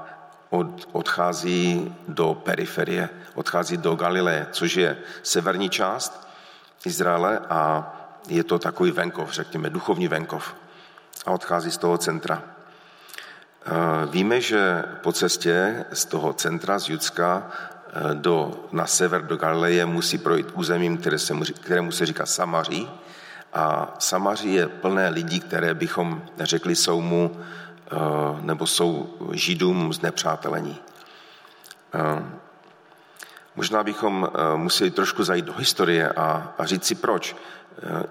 od, 0.49 0.89
odchází 0.91 1.95
do 2.07 2.33
periferie, 2.33 3.09
odchází 3.35 3.77
do 3.77 3.95
Galileje, 3.95 4.47
což 4.51 4.75
je 4.75 4.97
severní 5.23 5.69
část 5.69 6.27
Izraele 6.85 7.39
a 7.49 7.93
je 8.27 8.43
to 8.43 8.59
takový 8.59 8.91
venkov, 8.91 9.31
řekněme, 9.31 9.69
duchovní 9.69 10.07
venkov. 10.07 10.55
A 11.25 11.31
odchází 11.31 11.71
z 11.71 11.77
toho 11.77 11.97
centra. 11.97 12.56
Víme, 14.11 14.41
že 14.41 14.83
po 15.01 15.11
cestě 15.11 15.85
z 15.93 16.05
toho 16.05 16.33
centra, 16.33 16.79
z 16.79 16.89
Judska, 16.89 17.51
e, 17.93 18.13
do, 18.15 18.67
na 18.71 18.87
sever 18.87 19.21
do 19.21 19.37
Galileje 19.37 19.85
musí 19.85 20.17
projít 20.17 20.51
územím, 20.53 20.97
které 20.97 21.19
se, 21.19 21.33
kterému 21.61 21.91
se 21.91 22.05
říká 22.05 22.25
Samaří. 22.25 22.89
A 23.53 23.95
Samaří 23.99 24.53
je 24.53 24.67
plné 24.67 25.09
lidí, 25.09 25.39
které 25.39 25.73
bychom 25.73 26.23
řekli 26.39 26.75
jsou 26.75 27.01
mu, 27.01 27.31
e, 27.35 27.95
nebo 28.41 28.67
jsou 28.67 29.17
židům 29.31 29.93
znepřátelení. 29.93 30.79
Možná 33.55 33.83
bychom 33.83 34.29
museli 34.55 34.91
trošku 34.91 35.23
zajít 35.23 35.45
do 35.45 35.53
historie 35.53 36.09
a, 36.09 36.53
a 36.57 36.65
říct 36.65 36.85
si 36.85 36.95
proč. 36.95 37.35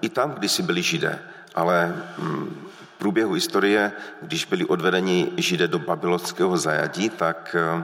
I 0.01 0.09
tam, 0.09 0.31
kdysi 0.31 0.63
byli 0.63 0.81
židé, 0.81 1.19
ale 1.55 1.95
mm, 2.97 3.07
průběhu 3.07 3.33
historie, 3.33 3.91
když 4.21 4.45
byli 4.45 4.65
odvedeni 4.65 5.31
židé 5.37 5.67
do 5.67 5.79
babylonského 5.79 6.57
zajatí, 6.57 7.09
tak 7.09 7.55
eh, 7.59 7.83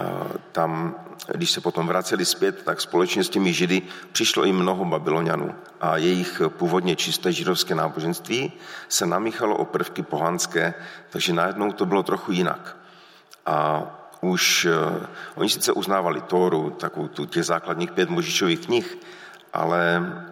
eh, 0.00 0.04
tam, 0.52 0.94
když 1.34 1.50
se 1.50 1.60
potom 1.60 1.86
vraceli 1.86 2.24
zpět, 2.24 2.62
tak 2.62 2.80
společně 2.80 3.24
s 3.24 3.28
těmi 3.28 3.52
židy 3.52 3.82
přišlo 4.12 4.44
i 4.44 4.52
mnoho 4.52 4.84
babylonianů 4.84 5.54
a 5.80 5.96
jejich 5.96 6.42
původně 6.48 6.96
čisté 6.96 7.32
židovské 7.32 7.74
náboženství 7.74 8.52
se 8.88 9.06
namíchalo 9.06 9.56
o 9.56 9.64
prvky 9.64 10.02
pohanské, 10.02 10.74
takže 11.10 11.32
najednou 11.32 11.72
to 11.72 11.86
bylo 11.86 12.02
trochu 12.02 12.32
jinak. 12.32 12.76
A 13.46 13.86
už 14.20 14.66
uh, 14.66 15.06
oni 15.34 15.50
sice 15.50 15.72
uznávali 15.72 16.20
Tóru, 16.20 16.70
takovou 16.70 17.08
tu 17.08 17.26
těch 17.26 17.44
základních 17.44 17.92
pět 17.92 18.10
Možičových 18.10 18.66
knih, 18.66 18.98
ale 19.52 20.02
Eh, 20.02 20.27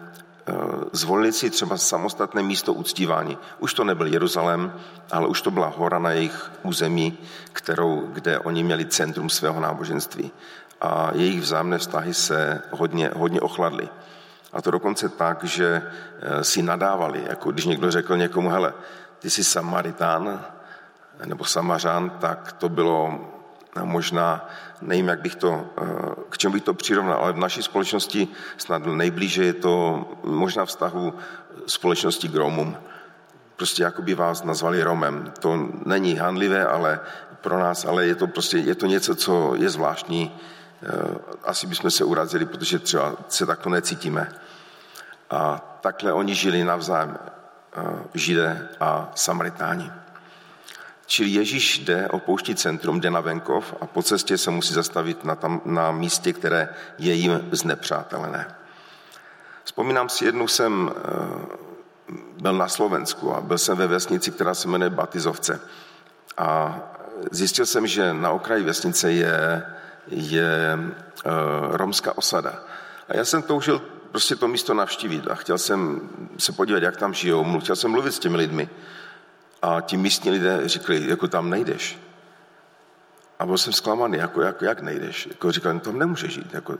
zvolili 0.91 1.33
si 1.33 1.49
třeba 1.49 1.77
samostatné 1.77 2.43
místo 2.43 2.73
uctívání. 2.73 3.37
Už 3.59 3.73
to 3.73 3.83
nebyl 3.83 4.07
Jeruzalém, 4.07 4.73
ale 5.11 5.27
už 5.27 5.41
to 5.41 5.51
byla 5.51 5.67
hora 5.77 5.99
na 5.99 6.11
jejich 6.11 6.51
území, 6.63 7.17
kterou, 7.53 8.07
kde 8.07 8.39
oni 8.39 8.63
měli 8.63 8.85
centrum 8.85 9.29
svého 9.29 9.59
náboženství. 9.59 10.31
A 10.81 11.11
jejich 11.13 11.41
vzájemné 11.41 11.77
vztahy 11.77 12.13
se 12.13 12.61
hodně, 12.71 13.11
hodně 13.15 13.41
ochladly. 13.41 13.89
A 14.53 14.61
to 14.61 14.71
dokonce 14.71 15.09
tak, 15.09 15.43
že 15.43 15.81
eh, 16.21 16.43
si 16.43 16.61
nadávali, 16.61 17.23
jako 17.29 17.51
když 17.51 17.65
někdo 17.65 17.91
řekl 17.91 18.17
někomu, 18.17 18.49
hele, 18.49 18.73
ty 19.19 19.29
jsi 19.29 19.43
Samaritán 19.43 20.45
nebo 21.25 21.45
Samařán, 21.45 22.09
tak 22.09 22.53
to 22.53 22.69
bylo 22.69 23.19
možná, 23.83 24.49
nevím, 24.81 25.07
jak 25.07 25.21
bych 25.21 25.35
to, 25.35 25.65
eh, 25.77 25.83
k 26.29 26.37
čemu 26.37 26.53
bych 26.53 26.63
to 26.63 26.73
přirovnal, 26.73 27.17
ale 27.17 27.33
v 27.33 27.37
naší 27.37 27.63
společnosti 27.63 28.27
snad 28.57 28.85
nejblíže 28.85 29.43
je 29.45 29.53
to 29.53 30.05
možná 30.23 30.65
vztahu 30.65 31.13
společnosti 31.67 32.27
k 32.27 32.35
Romům. 32.35 32.77
Prostě 33.55 33.83
jako 33.83 34.01
by 34.01 34.13
vás 34.13 34.43
nazvali 34.43 34.83
Romem. 34.83 35.33
To 35.39 35.69
není 35.85 36.15
hanlivé, 36.15 36.65
ale 36.65 36.99
pro 37.41 37.59
nás, 37.59 37.85
ale 37.85 38.05
je 38.05 38.15
to 38.15 38.27
prostě, 38.27 38.57
je 38.57 38.75
to 38.75 38.85
něco, 38.85 39.15
co 39.15 39.55
je 39.55 39.69
zvláštní. 39.69 40.39
Eh, 40.83 41.17
asi 41.43 41.67
bychom 41.67 41.91
se 41.91 42.03
urazili, 42.03 42.45
protože 42.45 42.79
třeba 42.79 43.15
se 43.27 43.45
takto 43.45 43.69
necítíme. 43.69 44.31
A 45.29 45.57
takhle 45.81 46.13
oni 46.13 46.35
žili 46.35 46.63
navzájem, 46.63 47.17
eh, 47.17 47.81
židé 48.13 48.69
a 48.79 49.11
samaritáni. 49.15 49.91
Čili 51.07 51.29
Ježíš 51.29 51.79
jde, 51.79 52.07
opouští 52.07 52.55
centrum, 52.55 52.99
jde 52.99 53.09
na 53.09 53.19
venkov 53.19 53.73
a 53.81 53.85
po 53.87 54.03
cestě 54.03 54.37
se 54.37 54.51
musí 54.51 54.73
zastavit 54.73 55.23
na, 55.23 55.35
tam, 55.35 55.61
na 55.65 55.91
místě, 55.91 56.33
které 56.33 56.69
je 56.97 57.13
jim 57.13 57.49
znepřátelené. 57.51 58.55
Vzpomínám 59.63 60.09
si, 60.09 60.25
jednou 60.25 60.47
jsem 60.47 60.91
eh, 60.91 61.67
byl 62.41 62.53
na 62.53 62.67
Slovensku 62.67 63.33
a 63.33 63.41
byl 63.41 63.57
jsem 63.57 63.77
ve 63.77 63.87
vesnici, 63.87 64.31
která 64.31 64.53
se 64.53 64.67
jmenuje 64.67 64.89
Batizovce. 64.89 65.61
A 66.37 66.79
zjistil 67.31 67.65
jsem, 67.65 67.87
že 67.87 68.13
na 68.13 68.31
okraji 68.31 68.63
vesnice 68.63 69.11
je, 69.11 69.63
je 70.07 70.77
uh, 70.77 71.31
romská 71.75 72.17
osada. 72.17 72.53
A 73.09 73.17
já 73.17 73.25
jsem 73.25 73.41
toužil 73.41 73.81
prostě 74.11 74.35
to 74.35 74.47
místo 74.47 74.73
navštívit 74.73 75.27
a 75.27 75.35
chtěl 75.35 75.57
jsem 75.57 76.09
se 76.37 76.51
podívat, 76.51 76.83
jak 76.83 76.97
tam 76.97 77.13
žijou. 77.13 77.59
Chtěl 77.59 77.75
jsem 77.75 77.91
mluvit 77.91 78.11
s 78.11 78.19
těmi 78.19 78.37
lidmi. 78.37 78.69
A 79.67 79.81
ti 79.81 79.97
místní 79.97 80.31
lidé 80.31 80.61
říkali, 80.65 81.09
jako 81.09 81.27
tam 81.27 81.49
nejdeš. 81.49 81.99
A 83.39 83.45
byl 83.45 83.57
jsem 83.57 83.73
zklamaný, 83.73 84.17
jako, 84.17 84.41
jako 84.41 84.65
jak 84.65 84.81
nejdeš. 84.81 85.27
Jako 85.27 85.51
říkali, 85.51 85.75
no 85.75 85.79
tam 85.79 85.99
nemůže 85.99 86.27
žít. 86.27 86.53
Jako. 86.53 86.75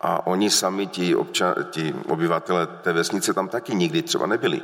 A 0.00 0.26
oni 0.26 0.50
sami, 0.50 0.86
ti, 0.86 1.14
občan, 1.14 1.54
ti 1.70 1.94
obyvatele 2.06 2.66
té 2.66 2.92
vesnice 2.92 3.34
tam 3.34 3.48
taky 3.48 3.74
nikdy 3.74 4.02
třeba 4.02 4.26
nebyli. 4.26 4.62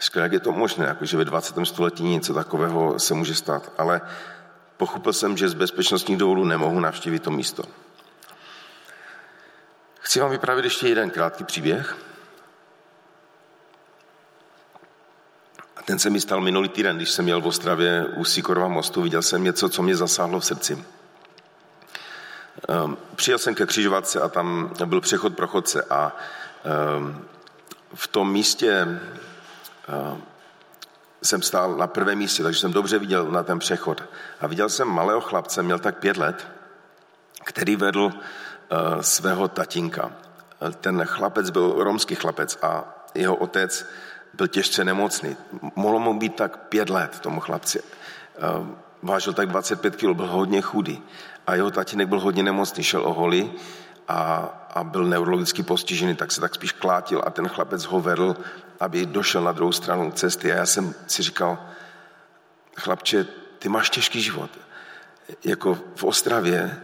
Říkali, 0.00 0.22
jak 0.22 0.32
je 0.32 0.40
to 0.40 0.52
možné, 0.52 0.86
jako, 0.86 1.04
že 1.04 1.16
ve 1.16 1.24
20. 1.24 1.54
století 1.64 2.04
něco 2.04 2.34
takového 2.34 2.98
se 2.98 3.14
může 3.14 3.34
stát. 3.34 3.72
Ale 3.78 4.00
pochopil 4.76 5.12
jsem, 5.12 5.36
že 5.36 5.48
z 5.48 5.54
bezpečnostních 5.54 6.18
důvodů 6.18 6.44
nemohu 6.44 6.80
navštívit 6.80 7.22
to 7.22 7.30
místo. 7.30 7.62
Chci 10.00 10.20
vám 10.20 10.30
vyprávět 10.30 10.64
ještě 10.64 10.88
jeden 10.88 11.10
krátký 11.10 11.44
příběh. 11.44 11.96
Ten 15.84 15.98
se 15.98 16.10
mi 16.10 16.20
stal 16.20 16.40
minulý 16.40 16.68
týden, 16.68 16.96
když 16.96 17.10
jsem 17.10 17.24
měl 17.24 17.40
v 17.40 17.46
Ostravě 17.46 18.06
u 18.16 18.24
Sikorova 18.24 18.68
mostu, 18.68 19.02
viděl 19.02 19.22
jsem 19.22 19.44
něco, 19.44 19.68
co 19.68 19.82
mě 19.82 19.96
zasáhlo 19.96 20.40
v 20.40 20.44
srdci. 20.44 20.84
Ehm, 22.68 22.96
přijel 23.16 23.38
jsem 23.38 23.54
ke 23.54 23.66
křižovatce 23.66 24.20
a 24.20 24.28
tam 24.28 24.70
byl 24.84 25.00
přechod 25.00 25.36
pro 25.36 25.46
chodce 25.46 25.82
a 25.90 26.16
ehm, 26.64 27.24
v 27.94 28.08
tom 28.08 28.32
místě 28.32 29.00
ehm, 29.88 30.22
jsem 31.22 31.42
stál 31.42 31.76
na 31.76 31.86
prvém 31.86 32.18
místě, 32.18 32.42
takže 32.42 32.60
jsem 32.60 32.72
dobře 32.72 32.98
viděl 32.98 33.30
na 33.30 33.42
ten 33.42 33.58
přechod. 33.58 34.02
A 34.40 34.46
viděl 34.46 34.68
jsem 34.68 34.88
malého 34.88 35.20
chlapce, 35.20 35.62
měl 35.62 35.78
tak 35.78 35.98
pět 35.98 36.16
let, 36.16 36.48
který 37.44 37.76
vedl 37.76 38.12
svého 39.00 39.48
tatínka. 39.48 40.12
Ten 40.80 41.04
chlapec 41.04 41.50
byl 41.50 41.74
romský 41.78 42.14
chlapec 42.14 42.58
a 42.62 42.84
jeho 43.14 43.36
otec 43.36 43.86
byl 44.34 44.48
těžce 44.48 44.84
nemocný. 44.84 45.36
Mohlo 45.76 45.98
mu 45.98 46.18
být 46.18 46.34
tak 46.34 46.56
pět 46.56 46.90
let 46.90 47.20
tomu 47.20 47.40
chlapci. 47.40 47.82
Ehm, 48.38 48.76
vážil 49.02 49.32
tak 49.32 49.48
25 49.48 49.96
kg, 49.96 50.16
byl 50.16 50.26
hodně 50.26 50.60
chudý 50.60 51.02
a 51.46 51.54
jeho 51.54 51.70
tatínek 51.70 52.08
byl 52.08 52.20
hodně 52.20 52.42
nemocný, 52.42 52.84
šel 52.84 53.06
o 53.06 53.14
holi 53.14 53.52
a, 54.08 54.48
a 54.74 54.84
byl 54.84 55.04
neurologicky 55.04 55.62
postižený, 55.62 56.16
tak 56.16 56.32
se 56.32 56.40
tak 56.40 56.54
spíš 56.54 56.72
klátil 56.72 57.22
a 57.26 57.30
ten 57.30 57.48
chlapec 57.48 57.84
ho 57.84 58.00
vedl, 58.00 58.36
aby 58.80 59.06
došel 59.06 59.42
na 59.42 59.52
druhou 59.52 59.72
stranu 59.72 60.10
cesty. 60.10 60.52
A 60.52 60.56
já 60.56 60.66
jsem 60.66 60.94
si 61.06 61.22
říkal, 61.22 61.58
chlapče, 62.76 63.26
ty 63.58 63.68
máš 63.68 63.90
těžký 63.90 64.22
život. 64.22 64.50
Jako 65.44 65.78
v 65.94 66.04
Ostravě 66.04 66.80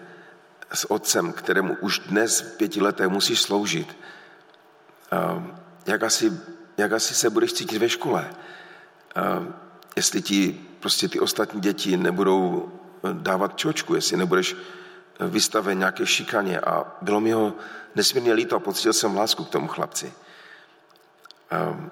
s 0.75 0.91
otcem, 0.91 1.33
kterému 1.33 1.77
už 1.81 1.99
dnes 1.99 2.41
v 2.41 2.57
pěti 2.57 2.81
letech 2.81 3.09
musíš 3.09 3.41
sloužit. 3.41 3.97
Jak 5.87 6.03
asi, 6.03 6.33
jak 6.79 6.93
asi 6.93 7.15
se 7.15 7.31
budeš 7.31 7.53
cítit 7.53 7.79
ve 7.79 7.89
škole? 7.89 8.31
Jestli 9.97 10.23
ti 10.23 10.61
prostě 10.81 11.09
ty 11.09 11.21
ostatní 11.21 11.61
děti 11.61 11.97
nebudou 11.97 12.73
dávat 13.13 13.57
čočku, 13.57 13.95
jestli 13.95 14.17
nebudeš 14.17 14.57
vystaven 15.21 15.79
nějaké 15.79 16.07
šikaně 16.07 16.61
a 16.61 16.87
bylo 17.03 17.21
mi 17.21 17.33
ho 17.33 17.53
nesmírně 17.95 18.33
líto 18.33 18.57
a 18.57 18.61
pocítil 18.61 18.93
jsem 18.93 19.17
lásku 19.17 19.45
k 19.45 19.51
tomu 19.51 19.69
chlapci. 19.69 20.13
Um, 21.73 21.91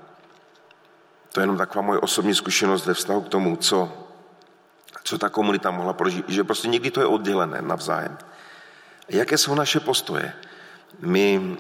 to 1.33 1.41
je 1.41 1.43
jenom 1.43 1.57
taková 1.57 1.83
moje 1.83 2.01
osobní 2.01 2.35
zkušenost 2.35 2.87
ve 2.87 2.95
vztahu 2.95 3.21
k 3.21 3.29
tomu, 3.29 3.57
co, 3.57 3.93
co 5.05 5.19
ta 5.19 5.29
komunita 5.29 5.71
mohla 5.71 5.93
prožít, 5.93 6.29
že 6.29 6.45
prostě 6.45 6.69
někdy 6.69 6.91
to 6.91 7.01
je 7.01 7.07
oddělené 7.07 7.63
navzájem. 7.63 8.19
Jaké 9.09 9.39
jsou 9.39 9.55
naše 9.55 9.81
postoje? 9.81 10.33
My 10.99 11.57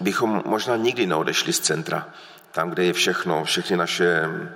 bychom 0.00 0.42
možná 0.46 0.76
nikdy 0.76 1.06
neodešli 1.06 1.52
z 1.52 1.60
centra, 1.60 2.08
tam, 2.54 2.70
kde 2.70 2.84
je 2.84 2.92
všechno, 2.92 3.44
všechny 3.44 3.76
naše 3.76 4.06
eh, 4.06 4.50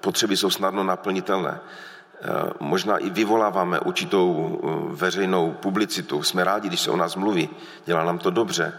potřeby 0.00 0.36
jsou 0.36 0.50
snadno 0.50 0.84
naplnitelné. 0.84 1.60
Eh, 1.60 2.28
možná 2.60 2.98
i 2.98 3.10
vyvoláváme 3.10 3.80
určitou 3.80 4.28
eh, 4.28 4.96
veřejnou 4.96 5.52
publicitu. 5.52 6.22
Jsme 6.22 6.44
rádi, 6.44 6.68
když 6.68 6.80
se 6.80 6.90
o 6.90 6.96
nás 6.96 7.16
mluví, 7.16 7.48
dělá 7.86 8.04
nám 8.04 8.18
to 8.18 8.30
dobře. 8.30 8.72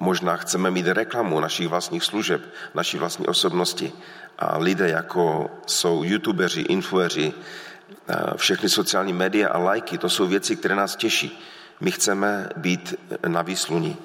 Možná 0.00 0.36
chceme 0.36 0.70
mít 0.70 0.86
reklamu 0.86 1.40
našich 1.40 1.68
vlastních 1.68 2.04
služeb, 2.04 2.42
naší 2.74 2.98
vlastní 2.98 3.26
osobnosti. 3.26 3.92
A 4.38 4.58
lidé, 4.58 4.88
jako 4.88 5.50
jsou 5.66 6.02
youtubeři, 6.02 6.60
influeři, 6.60 7.32
všechny 8.36 8.68
sociální 8.68 9.12
média 9.12 9.48
a 9.48 9.58
lajky, 9.58 9.98
to 9.98 10.08
jsou 10.08 10.26
věci, 10.26 10.56
které 10.56 10.74
nás 10.74 10.96
těší. 10.96 11.38
My 11.80 11.90
chceme 11.90 12.48
být 12.56 12.94
na 13.26 13.42
výsluní. 13.42 13.96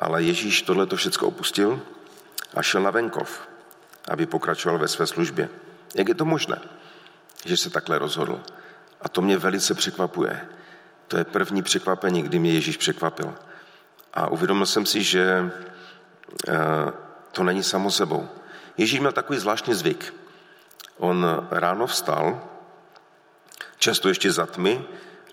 Ale 0.00 0.22
Ježíš 0.22 0.62
tohle 0.62 0.86
to 0.86 0.96
všechno 0.96 1.28
opustil 1.28 1.82
a 2.54 2.62
šel 2.62 2.82
na 2.82 2.90
venkov, 2.90 3.48
aby 4.08 4.26
pokračoval 4.26 4.78
ve 4.78 4.88
své 4.88 5.06
službě. 5.06 5.48
Jak 5.94 6.08
je 6.08 6.14
to 6.14 6.24
možné? 6.24 6.60
že 7.46 7.56
se 7.56 7.70
takhle 7.70 7.98
rozhodl. 7.98 8.40
A 9.00 9.08
to 9.08 9.22
mě 9.22 9.38
velice 9.38 9.74
překvapuje. 9.74 10.48
To 11.08 11.16
je 11.16 11.24
první 11.24 11.62
překvapení, 11.62 12.22
kdy 12.22 12.38
mě 12.38 12.52
Ježíš 12.52 12.76
překvapil. 12.76 13.34
A 14.14 14.28
uvědomil 14.28 14.66
jsem 14.66 14.86
si, 14.86 15.02
že 15.02 15.50
eh, 16.48 16.54
to 17.32 17.44
není 17.44 17.62
samo 17.62 17.90
sebou. 17.90 18.28
Ježíš 18.76 19.00
měl 19.00 19.12
takový 19.12 19.38
zvláštní 19.38 19.74
zvyk. 19.74 20.14
On 20.98 21.46
ráno 21.50 21.86
vstal, 21.86 22.42
často 23.78 24.08
ještě 24.08 24.32
za 24.32 24.46
tmy, 24.46 24.84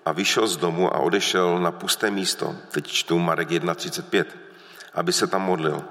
a 0.05 0.12
vyšel 0.12 0.48
z 0.48 0.58
domu 0.58 0.96
a 0.96 1.00
odešel 1.00 1.60
na 1.60 1.72
pusté 1.72 2.12
místo, 2.12 2.55
teď 2.72 2.88
čtu 2.88 3.20
Marek 3.20 3.50
1.35, 3.50 4.25
aby 4.95 5.13
se 5.13 5.27
tam 5.27 5.41
modlil. 5.41 5.83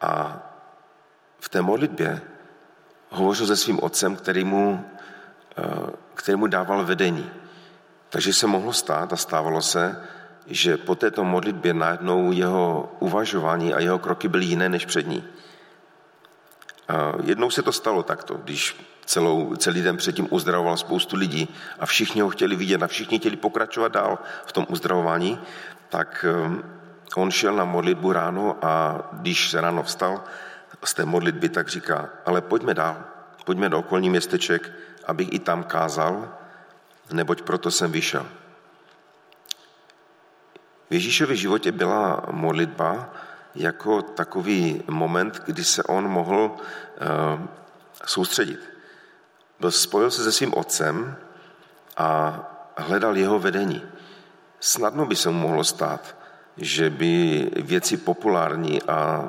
A 0.00 0.38
v 1.40 1.48
té 1.48 1.62
modlitbě 1.62 2.20
hovořil 3.10 3.46
se 3.46 3.56
svým 3.56 3.78
otcem, 3.82 4.16
který 4.16 4.44
mu, 4.44 4.84
eh, 5.58 5.90
který 6.14 6.36
mu 6.36 6.46
dával 6.46 6.84
vedení. 6.84 7.30
Takže 8.08 8.32
se 8.32 8.46
mohlo 8.46 8.72
stát 8.72 9.12
a 9.12 9.16
stávalo 9.16 9.62
se, 9.62 10.02
že 10.46 10.76
po 10.76 10.94
této 10.94 11.24
modlitbě 11.24 11.74
najednou 11.74 12.32
jeho 12.32 12.96
uvažování 12.98 13.74
a 13.74 13.80
jeho 13.80 13.98
kroky 13.98 14.28
byly 14.28 14.44
jiné 14.44 14.68
než 14.68 14.86
před 14.86 15.06
ní. 15.06 15.24
A 16.88 17.12
jednou 17.22 17.50
se 17.50 17.62
to 17.62 17.72
stalo 17.72 18.02
takto, 18.02 18.34
když 18.34 18.76
celou, 19.04 19.56
celý 19.56 19.82
den 19.82 19.96
předtím 19.96 20.26
uzdravoval 20.30 20.76
spoustu 20.76 21.16
lidí 21.16 21.48
a 21.78 21.86
všichni 21.86 22.20
ho 22.20 22.30
chtěli 22.30 22.56
vidět 22.56 22.82
a 22.82 22.86
všichni 22.86 23.18
chtěli 23.18 23.36
pokračovat 23.36 23.92
dál 23.92 24.18
v 24.46 24.52
tom 24.52 24.66
uzdravování, 24.68 25.40
tak 25.88 26.24
eh, 26.28 26.62
on 27.16 27.30
šel 27.30 27.56
na 27.56 27.64
modlitbu 27.64 28.12
ráno 28.12 28.56
a 28.62 29.02
když 29.12 29.50
se 29.50 29.60
ráno 29.60 29.82
vstal, 29.82 30.24
z 30.84 30.94
té 30.94 31.04
modlitby, 31.04 31.48
tak 31.48 31.68
říká, 31.68 32.08
ale 32.26 32.40
pojďme 32.40 32.74
dál, 32.74 32.96
pojďme 33.44 33.68
do 33.68 33.78
okolní 33.78 34.10
městeček, 34.10 34.72
abych 35.06 35.32
i 35.32 35.38
tam 35.38 35.64
kázal, 35.64 36.28
neboť 37.12 37.42
proto 37.42 37.70
jsem 37.70 37.92
vyšel. 37.92 38.26
V 40.90 40.94
Ježíšově 40.94 41.36
životě 41.36 41.72
byla 41.72 42.22
modlitba 42.30 43.10
jako 43.54 44.02
takový 44.02 44.82
moment, 44.88 45.42
kdy 45.46 45.64
se 45.64 45.82
on 45.82 46.08
mohl 46.08 46.56
uh, 46.56 47.46
soustředit. 48.06 48.70
Byl 49.60 49.70
spojil 49.70 50.10
se 50.10 50.24
se 50.24 50.32
svým 50.32 50.54
otcem 50.54 51.16
a 51.96 52.40
hledal 52.76 53.16
jeho 53.16 53.38
vedení. 53.38 53.82
Snadno 54.60 55.06
by 55.06 55.16
se 55.16 55.30
mu 55.30 55.38
mohlo 55.38 55.64
stát, 55.64 56.16
že 56.60 56.90
by 56.90 57.50
věci 57.56 57.96
populární 57.96 58.82
a 58.82 59.28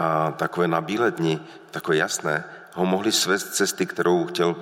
a 0.00 0.30
takové 0.36 0.68
nabílední, 0.68 1.46
takové 1.70 1.96
jasné, 1.96 2.44
ho 2.74 2.86
mohli 2.86 3.12
svést 3.12 3.54
cesty, 3.54 3.86
kterou 3.86 4.26
chtěl 4.26 4.56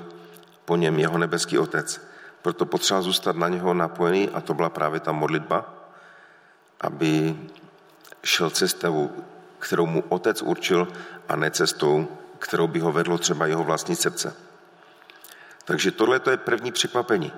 po 0.64 0.76
něm 0.76 0.98
jeho 0.98 1.18
nebeský 1.18 1.58
otec. 1.58 2.00
Proto 2.42 2.66
potřeba 2.66 3.02
zůstat 3.02 3.36
na 3.36 3.48
něho 3.48 3.74
napojený 3.74 4.28
a 4.28 4.40
to 4.40 4.54
byla 4.54 4.68
právě 4.68 5.00
ta 5.00 5.12
modlitba, 5.12 5.74
aby 6.80 7.38
šel 8.24 8.50
cestou, 8.50 9.10
kterou 9.58 9.86
mu 9.86 10.04
otec 10.08 10.42
určil 10.42 10.88
a 11.28 11.36
ne 11.36 11.50
cestou, 11.50 12.08
kterou 12.38 12.66
by 12.66 12.80
ho 12.80 12.92
vedlo 12.92 13.18
třeba 13.18 13.46
jeho 13.46 13.64
vlastní 13.64 13.96
srdce. 13.96 14.34
Takže 15.64 15.90
tohle 15.90 16.20
to 16.20 16.30
je 16.30 16.36
první 16.36 16.72
překvapení. 16.72 17.32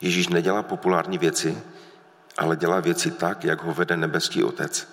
Ježíš 0.00 0.28
nedělá 0.28 0.62
populární 0.62 1.18
věci, 1.18 1.62
ale 2.40 2.56
dělá 2.56 2.80
věci 2.80 3.10
tak, 3.10 3.44
jak 3.44 3.62
ho 3.62 3.74
vede 3.74 3.96
nebeský 3.96 4.44
otec. 4.44 4.88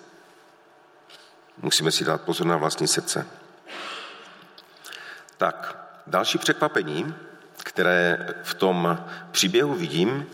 Musíme 1.61 1.91
si 1.91 2.05
dát 2.05 2.21
pozor 2.21 2.47
na 2.47 2.57
vlastní 2.57 2.87
srdce. 2.87 3.27
Tak, 5.37 5.77
další 6.07 6.37
překvapení, 6.37 7.15
které 7.63 8.27
v 8.43 8.53
tom 8.53 9.05
příběhu 9.31 9.73
vidím, 9.73 10.27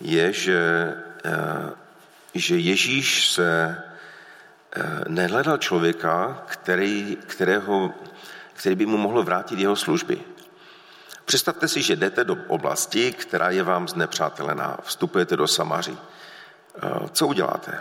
je, 0.00 0.32
že, 0.32 0.94
eh, 1.24 1.70
že 2.34 2.58
Ježíš 2.58 3.30
se 3.30 3.82
eh, 4.76 4.82
nehledal 5.08 5.56
člověka, 5.56 6.42
který, 6.46 7.18
kterého, 7.26 7.94
který 8.52 8.74
by 8.74 8.86
mu 8.86 8.96
mohl 8.96 9.22
vrátit 9.22 9.58
jeho 9.58 9.76
služby. 9.76 10.20
Představte 11.24 11.68
si, 11.68 11.82
že 11.82 11.96
jdete 11.96 12.24
do 12.24 12.36
oblasti, 12.46 13.12
která 13.12 13.50
je 13.50 13.62
vám 13.62 13.88
znepřátelená. 13.88 14.76
Vstupujete 14.82 15.36
do 15.36 15.48
Samaří. 15.48 15.98
Co 17.12 17.26
uděláte? 17.26 17.80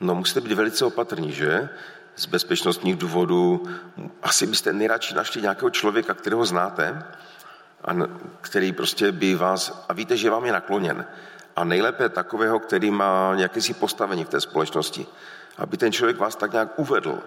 No 0.00 0.14
musíte 0.14 0.40
být 0.40 0.52
velice 0.52 0.84
opatrní, 0.84 1.32
že? 1.32 1.68
Z 2.16 2.26
bezpečnostních 2.26 2.96
důvodů 2.96 3.68
asi 4.22 4.46
byste 4.46 4.72
nejradši 4.72 5.14
našli 5.14 5.42
nějakého 5.42 5.70
člověka, 5.70 6.14
kterého 6.14 6.44
znáte, 6.44 7.04
a 7.84 7.92
který 8.40 8.72
prostě 8.72 9.12
by 9.12 9.34
vás, 9.34 9.84
a 9.88 9.92
víte, 9.92 10.16
že 10.16 10.30
vám 10.30 10.44
je 10.44 10.52
nakloněn. 10.52 11.06
A 11.56 11.64
nejlépe 11.64 12.08
takového, 12.08 12.58
který 12.58 12.90
má 12.90 13.34
nějaké 13.34 13.60
si 13.60 13.74
postavení 13.74 14.24
v 14.24 14.28
té 14.28 14.40
společnosti. 14.40 15.06
Aby 15.58 15.76
ten 15.76 15.92
člověk 15.92 16.18
vás 16.18 16.36
tak 16.36 16.52
nějak 16.52 16.78
uvedl 16.78 17.18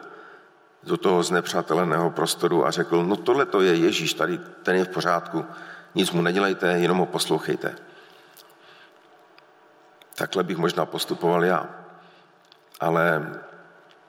do 0.83 0.97
toho 0.97 1.23
znepřáteleného 1.23 2.09
prostoru 2.09 2.65
a 2.65 2.71
řekl, 2.71 3.03
no 3.03 3.15
tohle 3.15 3.45
to 3.45 3.61
je 3.61 3.75
Ježíš, 3.75 4.13
tady 4.13 4.37
ten 4.63 4.75
je 4.75 4.85
v 4.85 4.89
pořádku, 4.89 5.45
nic 5.95 6.11
mu 6.11 6.21
nedělejte, 6.21 6.67
jenom 6.67 6.97
ho 6.97 7.05
poslouchejte. 7.05 7.75
Takhle 10.19 10.43
bych 10.43 10.57
možná 10.57 10.85
postupoval 10.85 11.45
já. 11.45 11.69
Ale 12.79 13.33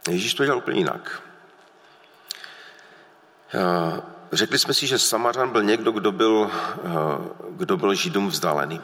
Ježíš 0.09 0.35
to 0.35 0.45
dělal 0.45 0.59
úplně 0.59 0.79
jinak. 0.79 1.23
Eh, 3.55 4.01
řekli 4.33 4.59
jsme 4.59 4.75
si, 4.75 4.87
že 4.87 4.99
Samařan 4.99 5.51
byl 5.51 5.63
někdo, 5.63 5.93
kdo 5.93 6.13
byl, 6.13 6.51
eh, 6.51 6.89
kdo 7.51 7.77
byl 7.77 7.95
Židům 7.95 8.29
vzdálený. 8.29 8.81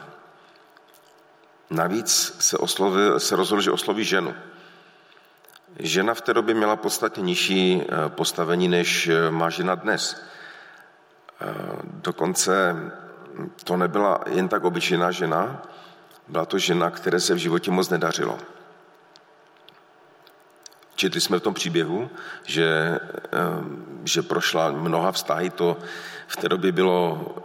Navíc 1.69 2.35
se, 2.39 2.57
oslovil, 2.57 3.19
se 3.19 3.35
rozhodl, 3.35 3.61
že 3.61 3.71
osloví 3.71 4.03
ženu. 4.03 4.35
Žena 5.79 6.13
v 6.13 6.21
té 6.21 6.33
době 6.33 6.55
měla 6.55 6.75
podstatně 6.75 7.23
nižší 7.23 7.81
eh, 7.81 8.09
postavení, 8.09 8.67
než 8.67 9.09
má 9.29 9.49
žena 9.49 9.75
dnes. 9.75 10.23
Dokonce 11.83 12.75
to 13.63 13.77
nebyla 13.77 14.19
jen 14.27 14.47
tak 14.47 14.63
obyčejná 14.63 15.11
žena, 15.11 15.61
byla 16.27 16.45
to 16.45 16.59
žena, 16.59 16.91
které 16.91 17.19
se 17.19 17.33
v 17.33 17.37
životě 17.37 17.71
moc 17.71 17.89
nedařilo. 17.89 18.37
Četli 20.95 21.21
jsme 21.21 21.39
v 21.39 21.41
tom 21.41 21.53
příběhu, 21.53 22.09
že, 22.43 22.99
že 24.03 24.21
prošla 24.21 24.71
mnoha 24.71 25.11
vztahy, 25.11 25.49
to 25.49 25.77
v 26.27 26.37
té 26.37 26.49
době 26.49 26.71
bylo 26.71 27.35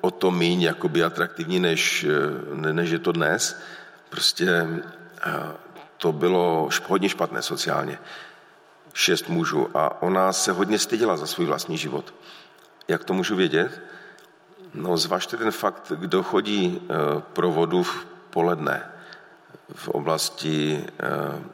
o 0.00 0.10
to 0.10 0.30
míň 0.30 0.62
jakoby 0.62 1.04
atraktivní, 1.04 1.60
než, 1.60 2.06
než 2.54 2.90
je 2.90 2.98
to 2.98 3.12
dnes. 3.12 3.60
Prostě 4.08 4.66
to 5.96 6.12
bylo 6.12 6.68
hodně 6.86 7.08
špatné 7.08 7.42
sociálně. 7.42 7.98
Šest 8.94 9.28
mužů 9.28 9.68
a 9.74 10.02
ona 10.02 10.32
se 10.32 10.52
hodně 10.52 10.78
styděla 10.78 11.16
za 11.16 11.26
svůj 11.26 11.46
vlastní 11.46 11.78
život. 11.78 12.14
Jak 12.88 13.04
to 13.04 13.14
můžu 13.14 13.36
vědět? 13.36 13.80
No, 14.74 14.96
zvažte 14.96 15.36
ten 15.36 15.50
fakt, 15.50 15.92
kdo 15.96 16.22
chodí 16.22 16.80
eh, 16.82 17.22
pro 17.32 17.52
vodu 17.52 17.82
v 17.82 18.06
poledne 18.30 18.82
v 19.74 19.88
oblasti 19.88 20.80
eh, 20.80 21.06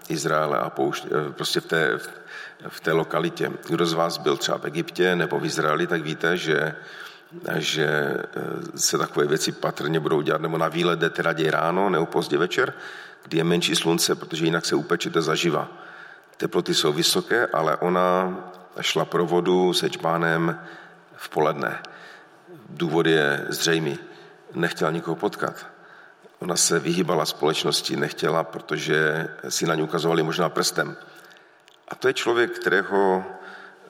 Izraele 0.08 0.58
a 0.58 0.70
poušť, 0.70 1.06
eh, 1.06 1.32
prostě 1.32 1.60
v 1.60 1.66
té, 1.66 1.98
v 2.68 2.80
té 2.80 2.92
lokalitě. 2.92 3.50
Kdo 3.68 3.86
z 3.86 3.92
vás 3.92 4.18
byl 4.18 4.36
třeba 4.36 4.58
v 4.58 4.64
Egyptě 4.64 5.16
nebo 5.16 5.38
v 5.38 5.44
Izraeli, 5.44 5.86
tak 5.86 6.02
víte, 6.02 6.36
že, 6.36 6.74
že 7.58 8.16
se 8.74 8.98
takové 8.98 9.26
věci 9.26 9.52
patrně 9.52 10.00
budou 10.00 10.20
dělat, 10.20 10.40
nebo 10.40 10.58
na 10.58 10.68
výlet 10.68 10.98
jdete 10.98 11.22
raději 11.22 11.50
ráno 11.50 11.90
nebo 11.90 12.06
pozdě 12.06 12.38
večer, 12.38 12.72
kdy 13.24 13.38
je 13.38 13.44
menší 13.44 13.76
slunce, 13.76 14.14
protože 14.14 14.44
jinak 14.44 14.66
se 14.66 14.74
upečete 14.74 15.22
zaživa. 15.22 15.68
Teploty 16.36 16.74
jsou 16.74 16.92
vysoké, 16.92 17.46
ale 17.46 17.76
ona 17.76 18.36
šla 18.80 19.04
pro 19.04 19.26
vodu 19.26 19.72
se 19.72 19.90
čbánem 19.90 20.60
v 21.16 21.28
poledne. 21.28 21.78
Důvod 22.68 23.06
je 23.06 23.46
zřejmý. 23.48 23.98
Nechtěla 24.54 24.90
nikoho 24.90 25.16
potkat. 25.16 25.73
Ona 26.44 26.56
se 26.56 26.78
vyhýbala 26.78 27.24
společnosti, 27.26 27.96
nechtěla, 27.96 28.44
protože 28.44 29.28
si 29.48 29.66
na 29.66 29.74
ní 29.74 29.82
ukazovali 29.82 30.22
možná 30.22 30.48
prstem. 30.48 30.96
A 31.88 31.94
to 31.94 32.08
je 32.08 32.14
člověk, 32.14 32.58
kterého 32.58 33.24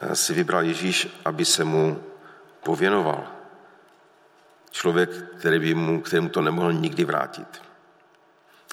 eh, 0.01 0.17
si 0.17 0.35
vybral 0.35 0.63
Ježíš, 0.63 1.09
aby 1.25 1.45
se 1.45 1.65
mu 1.65 2.03
pověnoval. 2.63 3.27
Člověk, 4.71 5.11
který 5.39 5.59
by 5.59 5.75
mu, 5.75 6.01
kterému 6.01 6.29
to 6.29 6.43
nemohl 6.43 6.73
nikdy 6.73 7.05
vrátit. 7.05 7.63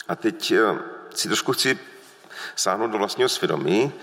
A 0.07 0.15
teď 0.15 0.51
eh, 0.51 0.79
si 1.15 1.27
trošku 1.27 1.53
chci 1.53 1.79
sáhnout 2.55 2.91
do 2.91 2.97
vlastního 2.97 3.29
svědomí 3.29 3.93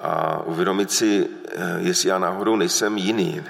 a 0.00 0.42
uvědomit 0.42 0.92
si, 0.92 1.28
eh, 1.48 1.76
jestli 1.78 2.08
já 2.08 2.18
náhodou 2.18 2.56
nejsem 2.56 2.98
jiný. 2.98 3.44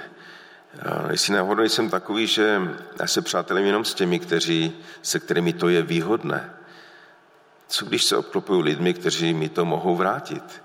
Jestli 1.11 1.33
náhodou 1.33 1.63
jsem 1.63 1.89
takový, 1.89 2.27
že 2.27 2.61
já 2.99 3.07
se 3.07 3.21
přátelím 3.21 3.65
jenom 3.65 3.85
s 3.85 3.93
těmi, 3.93 4.19
kteří, 4.19 4.75
se 5.01 5.19
kterými 5.19 5.53
to 5.53 5.69
je 5.69 5.81
výhodné. 5.81 6.53
Co 7.67 7.85
když 7.85 8.03
se 8.03 8.17
obklopují 8.17 8.63
lidmi, 8.63 8.93
kteří 8.93 9.33
mi 9.33 9.49
to 9.49 9.65
mohou 9.65 9.95
vrátit? 9.95 10.63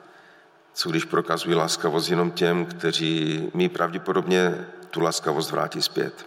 Co 0.75 0.91
když 0.91 1.05
prokazují 1.05 1.55
láskavost 1.55 2.11
jenom 2.11 2.31
těm, 2.31 2.67
kteří 2.67 3.51
mi 3.55 3.69
pravděpodobně 3.69 4.67
tu 4.91 5.01
láskavost 5.01 5.51
vrátí 5.51 5.83
zpět? 5.83 6.27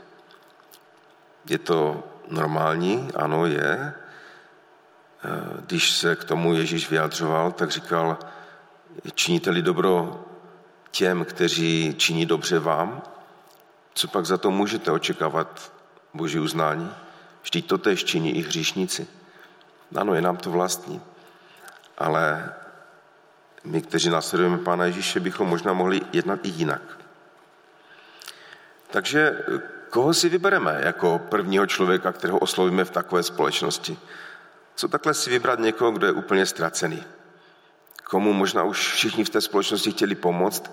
Je 1.50 1.58
to 1.58 2.04
normální? 2.30 3.10
Ano, 3.16 3.46
je. 3.46 3.94
Když 5.66 5.92
se 5.92 6.16
k 6.16 6.24
tomu 6.24 6.54
Ježíš 6.54 6.90
vyjadřoval, 6.90 7.52
tak 7.52 7.72
říkal, 7.72 8.18
činíte-li 9.16 9.62
dobro 9.62 10.26
těm, 10.92 11.26
kteří 11.26 11.96
činí 11.98 12.26
dobře 12.26 12.60
vám, 12.60 13.02
co 13.94 14.08
pak 14.08 14.26
za 14.26 14.38
to 14.38 14.52
můžete 14.52 14.92
očekávat 14.92 15.72
boží 16.14 16.40
uznání? 16.40 16.92
Vždyť 17.44 17.68
to 17.68 17.78
tež 17.78 18.04
činí 18.04 18.38
i 18.38 18.42
hříšníci. 18.42 19.08
Ano, 19.96 20.14
je 20.14 20.22
nám 20.22 20.38
to 20.38 20.52
vlastní. 20.52 21.02
Ale 21.98 22.54
my, 23.64 23.82
kteří 23.82 24.10
následujeme 24.10 24.58
Pána 24.58 24.86
Ježíše, 24.86 25.20
bychom 25.20 25.50
možná 25.50 25.74
mohli 25.74 26.02
jednat 26.14 26.40
i 26.44 26.50
jinak. 26.50 26.82
Takže 28.92 29.46
koho 29.90 30.14
si 30.14 30.30
vybereme 30.30 30.82
jako 30.84 31.20
prvního 31.20 31.66
člověka, 31.66 32.12
kterého 32.12 32.40
oslovíme 32.40 32.86
v 32.86 32.92
takové 32.92 33.24
společnosti? 33.24 33.98
Co 34.76 34.88
takhle 34.88 35.14
si 35.14 35.30
vybrat 35.30 35.60
někoho, 35.60 35.92
kdo 35.92 36.08
je 36.08 36.14
úplně 36.14 36.46
ztracený? 36.46 37.04
Komu 38.04 38.34
možná 38.34 38.64
už 38.64 38.94
všichni 38.94 39.24
v 39.24 39.30
té 39.30 39.42
společnosti 39.42 39.92
chtěli 39.92 40.16
pomoct, 40.16 40.72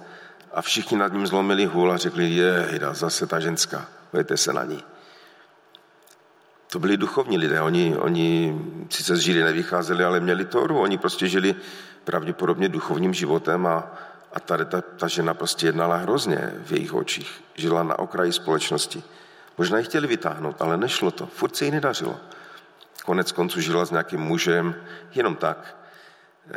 a 0.53 0.63
všichni 0.63 0.97
nad 0.97 1.13
ním 1.13 1.27
zlomili 1.27 1.65
hůl 1.65 1.93
a 1.93 1.97
řekli, 1.97 2.31
je, 2.31 2.81
zase 2.93 3.27
ta 3.27 3.41
ženská, 3.41 3.87
pojďte 4.11 4.37
se 4.37 4.53
na 4.53 4.65
ní. 4.65 4.85
To 6.71 6.79
byli 6.79 6.97
duchovní 6.97 7.39
lidé, 7.39 7.61
oni, 7.61 7.97
oni 7.97 8.61
sice 8.91 9.17
z 9.17 9.21
žíry 9.21 9.43
nevycházeli, 9.43 10.05
ale 10.05 10.21
měli 10.21 10.45
Toru, 10.45 10.81
oni 10.81 10.99
prostě 10.99 11.29
žili 11.29 11.55
pravděpodobně 12.05 12.69
duchovním 12.69 13.15
životem 13.15 13.67
a, 13.67 13.95
a 14.33 14.41
tady 14.41 14.65
ta, 14.65 14.81
ta 14.81 15.09
žena 15.09 15.35
prostě 15.35 15.67
jednala 15.67 15.97
hrozně 15.97 16.53
v 16.65 16.73
jejich 16.73 16.95
očích. 16.95 17.45
Žila 17.55 17.83
na 17.83 17.99
okraji 17.99 18.33
společnosti. 18.33 19.03
Možná 19.59 19.79
ji 19.79 19.85
chtěli 19.85 20.07
vytáhnout, 20.07 20.63
ale 20.63 20.77
nešlo 20.77 21.11
to. 21.11 21.27
Furt 21.27 21.57
se 21.57 21.65
jí 21.65 21.71
nedařilo. 21.71 22.21
Konec 23.05 23.33
konců 23.33 23.61
žila 23.61 23.85
s 23.85 23.91
nějakým 23.91 24.21
mužem, 24.21 24.75
jenom 25.15 25.37
tak, 25.37 25.77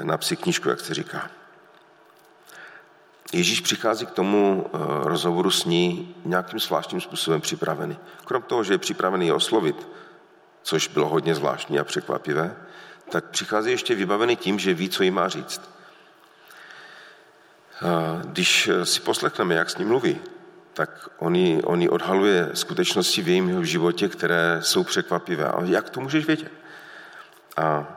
na 0.01 0.17
psi 0.17 0.35
knížku, 0.35 0.69
jak 0.69 0.79
se 0.79 0.93
říká. 0.93 1.29
Ježíš 3.33 3.61
přichází 3.61 4.05
k 4.05 4.11
tomu 4.11 4.65
eh, 4.65 4.77
rozhovoru 5.03 5.51
s 5.51 5.65
ní 5.65 6.15
nějakým 6.25 6.59
zvláštním 6.59 7.01
způsobem 7.01 7.41
připravený. 7.41 7.97
Krom 8.25 8.41
toho, 8.41 8.63
že 8.63 8.73
je 8.73 8.77
připravený 8.77 9.27
je 9.27 9.33
oslovit, 9.33 9.87
což 10.63 10.87
bylo 10.87 11.09
hodně 11.09 11.35
zvláštní 11.35 11.79
a 11.79 11.83
překvapivé, 11.83 12.55
tak 13.09 13.25
přichází 13.29 13.71
ještě 13.71 13.95
vybavený 13.95 14.35
tím, 14.35 14.59
že 14.59 14.73
ví, 14.73 14.89
co 14.89 15.03
jí 15.03 15.11
má 15.11 15.29
říct. 15.29 15.61
Když 18.25 18.69
si 18.83 18.99
poslechneme, 18.99 19.55
jak 19.55 19.69
s 19.69 19.77
ním 19.77 19.87
mluví, 19.87 20.19
tak 20.73 21.09
oni, 21.17 21.61
oni 21.63 21.89
odhaluje 21.89 22.49
skutečnosti 22.53 23.21
v 23.21 23.27
jejím 23.27 23.65
životě, 23.65 24.09
které 24.09 24.59
jsou 24.61 24.83
překvapivé. 24.83 25.45
A 25.45 25.63
jak 25.63 25.89
to 25.89 26.01
můžeš 26.01 26.25
vědět? 26.25 26.51
A 27.57 27.87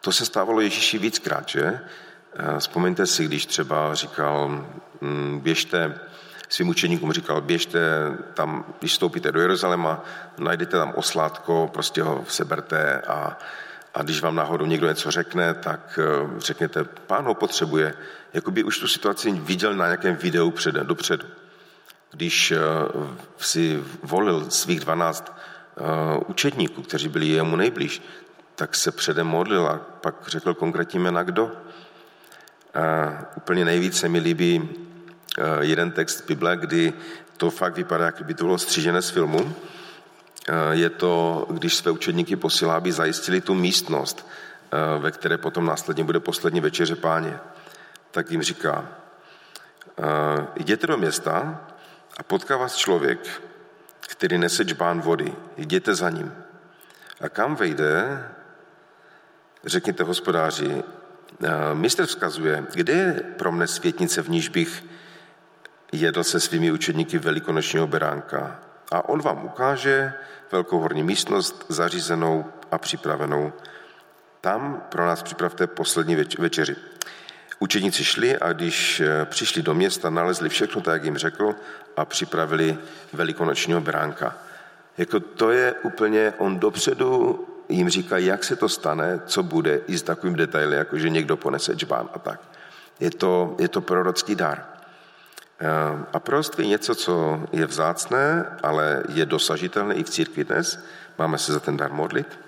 to 0.00 0.12
se 0.12 0.26
stávalo 0.26 0.60
Ježíši 0.60 0.98
víckrát, 0.98 1.48
že? 1.48 1.80
Eh, 2.38 2.58
vzpomeňte 2.58 3.06
si, 3.06 3.24
když 3.24 3.46
třeba 3.46 3.94
říkal, 3.94 4.64
mm, 5.00 5.40
běžte, 5.40 6.00
svým 6.48 6.68
učeníkům 6.68 7.12
říkal, 7.12 7.40
běžte 7.40 7.80
tam, 8.34 8.64
když 8.78 8.92
vstoupíte 8.92 9.32
do 9.32 9.40
Jeruzaléma, 9.40 10.04
najdete 10.38 10.76
tam 10.76 10.92
oslátko, 10.96 11.70
prostě 11.72 12.02
ho 12.02 12.24
seberte 12.28 13.00
a, 13.00 13.38
a 13.94 14.02
když 14.02 14.20
vám 14.20 14.36
náhodou 14.36 14.66
někdo 14.66 14.88
něco 14.88 15.10
řekne, 15.10 15.54
tak 15.54 15.98
eh, 16.02 16.40
řekněte, 16.40 16.84
pán 16.84 17.24
ho 17.24 17.34
potřebuje. 17.34 17.94
Jakoby 18.32 18.64
už 18.64 18.78
tu 18.78 18.88
situaci 18.88 19.32
viděl 19.32 19.74
na 19.74 19.86
nějakém 19.86 20.16
videu 20.16 20.50
před, 20.50 20.74
dopředu. 20.74 21.26
Když 22.10 22.50
eh, 22.50 22.58
si 23.36 23.84
volil 24.02 24.50
svých 24.50 24.80
12 24.80 25.32
učetníků, 26.26 26.82
kteří 26.82 27.08
byli 27.08 27.28
jemu 27.28 27.56
nejblíž, 27.56 28.02
tak 28.54 28.74
se 28.74 28.90
předem 28.90 29.26
modlil 29.26 29.66
a 29.66 29.80
pak 30.00 30.14
řekl 30.26 30.54
konkrétně 30.54 31.00
jména 31.00 31.22
kdo. 31.22 31.52
A 32.76 33.12
úplně 33.36 33.64
nejvíce 33.64 34.08
mi 34.08 34.18
líbí 34.18 34.68
eh, 35.38 35.42
jeden 35.60 35.90
text 35.90 36.26
Bible, 36.26 36.56
kdy 36.56 36.92
to 37.36 37.50
fakt 37.50 37.76
vypadá, 37.76 38.04
jak 38.04 38.22
by 38.22 38.34
to 38.34 38.44
bylo 38.44 38.58
střížené 38.58 39.02
z 39.02 39.10
filmu. 39.10 39.54
Eh, 40.48 40.52
je 40.70 40.90
to, 40.90 41.46
když 41.50 41.76
své 41.76 41.90
učedníky 41.90 42.36
posílá, 42.36 42.76
aby 42.76 42.92
zajistili 42.92 43.40
tu 43.40 43.54
místnost, 43.54 44.28
eh, 44.72 44.98
ve 44.98 45.10
které 45.10 45.38
potom 45.38 45.66
následně 45.66 46.04
bude 46.04 46.20
poslední 46.20 46.60
večeře 46.60 46.96
páně. 46.96 47.38
Tak 48.10 48.30
jim 48.30 48.42
říká, 48.42 48.88
jděte 50.56 50.86
do 50.86 50.96
města 50.96 51.60
a 52.16 52.22
potká 52.22 52.56
vás 52.56 52.76
člověk, 52.76 53.42
který 54.00 54.38
nese 54.38 54.64
čbán 54.64 55.00
vody. 55.00 55.34
Jděte 55.56 55.94
za 55.94 56.10
ním. 56.10 56.32
A 57.20 57.28
kam 57.28 57.56
vejde, 57.56 58.24
řekněte 59.64 60.04
hospodáři, 60.04 60.82
mistr 61.74 62.06
vzkazuje, 62.06 62.66
kde 62.74 62.92
je 62.92 63.12
pro 63.36 63.52
mne 63.52 63.66
světnice, 63.66 64.22
v 64.22 64.28
níž 64.28 64.48
bych 64.48 64.84
jedl 65.92 66.24
se 66.24 66.40
svými 66.40 66.72
učedníky 66.72 67.18
velikonočního 67.18 67.86
beránka. 67.86 68.60
A 68.92 69.08
on 69.08 69.22
vám 69.22 69.44
ukáže 69.44 70.12
velkou 70.52 70.78
horní 70.78 71.02
místnost 71.02 71.66
zařízenou 71.68 72.44
a 72.70 72.78
připravenou. 72.78 73.52
Tam 74.40 74.82
pro 74.88 75.06
nás 75.06 75.22
připravte 75.22 75.66
poslední 75.66 76.16
večeři. 76.38 76.76
Učedníci 77.58 78.04
šli 78.04 78.38
a 78.38 78.52
když 78.52 79.00
eh, 79.00 79.24
přišli 79.24 79.62
do 79.62 79.74
města, 79.74 80.10
nalezli 80.10 80.48
všechno 80.48 80.80
tak, 80.80 80.94
jak 80.94 81.04
jim 81.04 81.16
řekl 81.16 81.54
a 81.96 82.04
připravili 82.04 82.78
velikonočního 83.12 83.80
beránka. 83.80 84.38
Jako 84.98 85.20
to 85.20 85.50
je 85.50 85.74
úplně, 85.82 86.32
on 86.38 86.58
dopředu 86.58 87.46
jim 87.68 87.88
říká, 87.88 88.18
jak 88.18 88.44
se 88.44 88.56
to 88.56 88.68
stane, 88.68 89.20
co 89.26 89.42
bude, 89.42 89.80
i 89.86 89.98
s 89.98 90.02
takovým 90.02 90.36
detaily, 90.36 90.76
jako 90.76 90.98
že 90.98 91.10
někdo 91.10 91.36
ponese 91.36 91.76
čbán 91.76 92.08
a 92.14 92.18
tak. 92.18 92.40
Je 93.00 93.10
to, 93.10 93.56
je 93.58 93.68
to 93.68 93.80
prorocký 93.80 94.34
dar. 94.34 94.64
Eh, 95.60 96.04
a 96.12 96.18
proroctví 96.18 96.64
je 96.64 96.70
něco, 96.70 96.94
co 96.94 97.42
je 97.52 97.66
vzácné, 97.66 98.46
ale 98.62 99.02
je 99.08 99.26
dosažitelné 99.26 99.94
i 99.94 100.04
v 100.04 100.10
církvi 100.10 100.44
dnes. 100.44 100.84
Máme 101.18 101.38
se 101.38 101.52
za 101.52 101.60
ten 101.60 101.76
dar 101.76 101.92
modlit. 101.92 102.38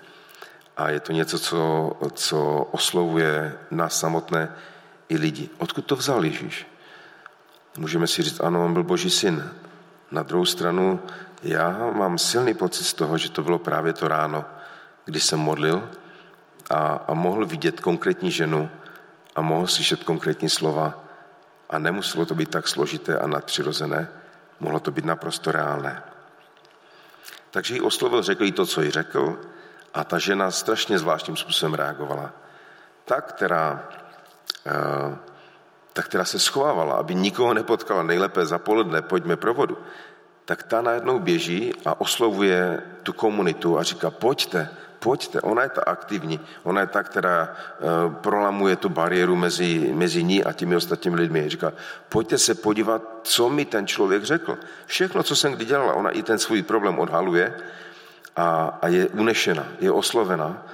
A 0.77 0.89
je 0.89 0.99
to 0.99 1.11
něco, 1.11 1.39
co, 1.39 1.91
co 2.13 2.67
oslovuje 2.71 3.53
nás 3.71 3.99
samotné 3.99 4.55
i 5.09 5.17
lidi. 5.17 5.49
Odkud 5.57 5.85
to 5.85 5.95
vzal 5.95 6.25
Ježíš? 6.25 6.67
Můžeme 7.77 8.07
si 8.07 8.23
říct, 8.23 8.39
ano, 8.39 8.65
on 8.65 8.73
byl 8.73 8.83
boží 8.83 9.09
syn. 9.09 9.51
Na 10.11 10.23
druhou 10.23 10.45
stranu, 10.45 10.99
já 11.43 11.91
mám 11.93 12.17
silný 12.17 12.53
pocit 12.53 12.83
z 12.83 12.93
toho, 12.93 13.17
že 13.17 13.29
to 13.29 13.43
bylo 13.43 13.59
právě 13.59 13.93
to 13.93 14.07
ráno, 14.07 14.45
kdy 15.09 15.19
jsem 15.19 15.39
modlil 15.39 15.89
a, 16.69 16.77
a 17.07 17.13
mohl 17.13 17.45
vidět 17.45 17.79
konkrétní 17.79 18.31
ženu 18.31 18.69
a 19.35 19.41
mohl 19.41 19.67
slyšet 19.67 20.03
konkrétní 20.03 20.49
slova 20.49 20.93
a 21.69 21.79
nemuselo 21.79 22.25
to 22.25 22.35
být 22.35 22.49
tak 22.49 22.67
složité 22.67 23.17
a 23.17 23.27
nadpřirozené, 23.27 24.09
mohlo 24.59 24.79
to 24.79 24.91
být 24.91 25.05
naprosto 25.05 25.51
reálné. 25.51 26.03
Takže 27.51 27.73
ji 27.73 27.81
oslovil, 27.81 28.21
řekl 28.21 28.43
jí 28.43 28.51
to, 28.51 28.65
co 28.65 28.81
jí 28.81 28.91
řekl 28.91 29.39
a 29.93 30.03
ta 30.03 30.17
žena 30.17 30.51
strašně 30.51 30.99
zvláštním 30.99 31.37
způsobem 31.37 31.73
reagovala. 31.73 32.31
Ta, 33.05 33.21
která, 33.21 33.89
eh, 34.65 35.17
ta, 35.93 36.01
která 36.01 36.25
se 36.25 36.39
schovávala, 36.39 36.95
aby 36.95 37.15
nikoho 37.15 37.53
nepotkala, 37.53 38.03
nejlépe 38.03 38.45
za 38.45 38.61
poledne, 38.61 39.01
pojďme 39.01 39.35
pro 39.41 39.53
vodu, 39.53 39.77
tak 40.45 40.63
ta 40.63 40.81
najednou 40.81 41.19
běží 41.19 41.73
a 41.85 42.01
oslovuje 42.01 42.81
tu 43.03 43.13
komunitu 43.13 43.77
a 43.77 43.83
říká, 43.83 44.11
pojďte, 44.11 44.69
pojďte, 44.99 45.41
ona 45.41 45.63
je 45.63 45.69
ta 45.69 45.81
aktivní, 45.81 46.39
ona 46.63 46.81
je 46.81 46.87
ta, 46.87 47.03
která 47.03 47.47
uh, 47.47 48.13
prolamuje 48.13 48.75
tu 48.75 48.89
bariéru 48.89 49.35
mezi, 49.35 49.91
mezi 49.93 50.23
ní 50.23 50.43
a 50.43 50.53
těmi 50.53 50.75
ostatními 50.75 51.15
lidmi. 51.15 51.49
Říká, 51.49 51.73
pojďte 52.09 52.37
se 52.37 52.55
podívat, 52.55 53.01
co 53.23 53.49
mi 53.49 53.65
ten 53.65 53.87
člověk 53.87 54.23
řekl. 54.23 54.57
Všechno, 54.85 55.23
co 55.23 55.35
jsem 55.35 55.53
kdy 55.53 55.65
dělala, 55.65 55.93
ona 55.93 56.09
i 56.09 56.23
ten 56.23 56.39
svůj 56.39 56.61
problém 56.63 56.99
odhaluje 56.99 57.53
a, 58.35 58.79
a 58.81 58.87
je 58.87 59.07
unešena, 59.07 59.65
je 59.79 59.91
oslovena 59.91 60.65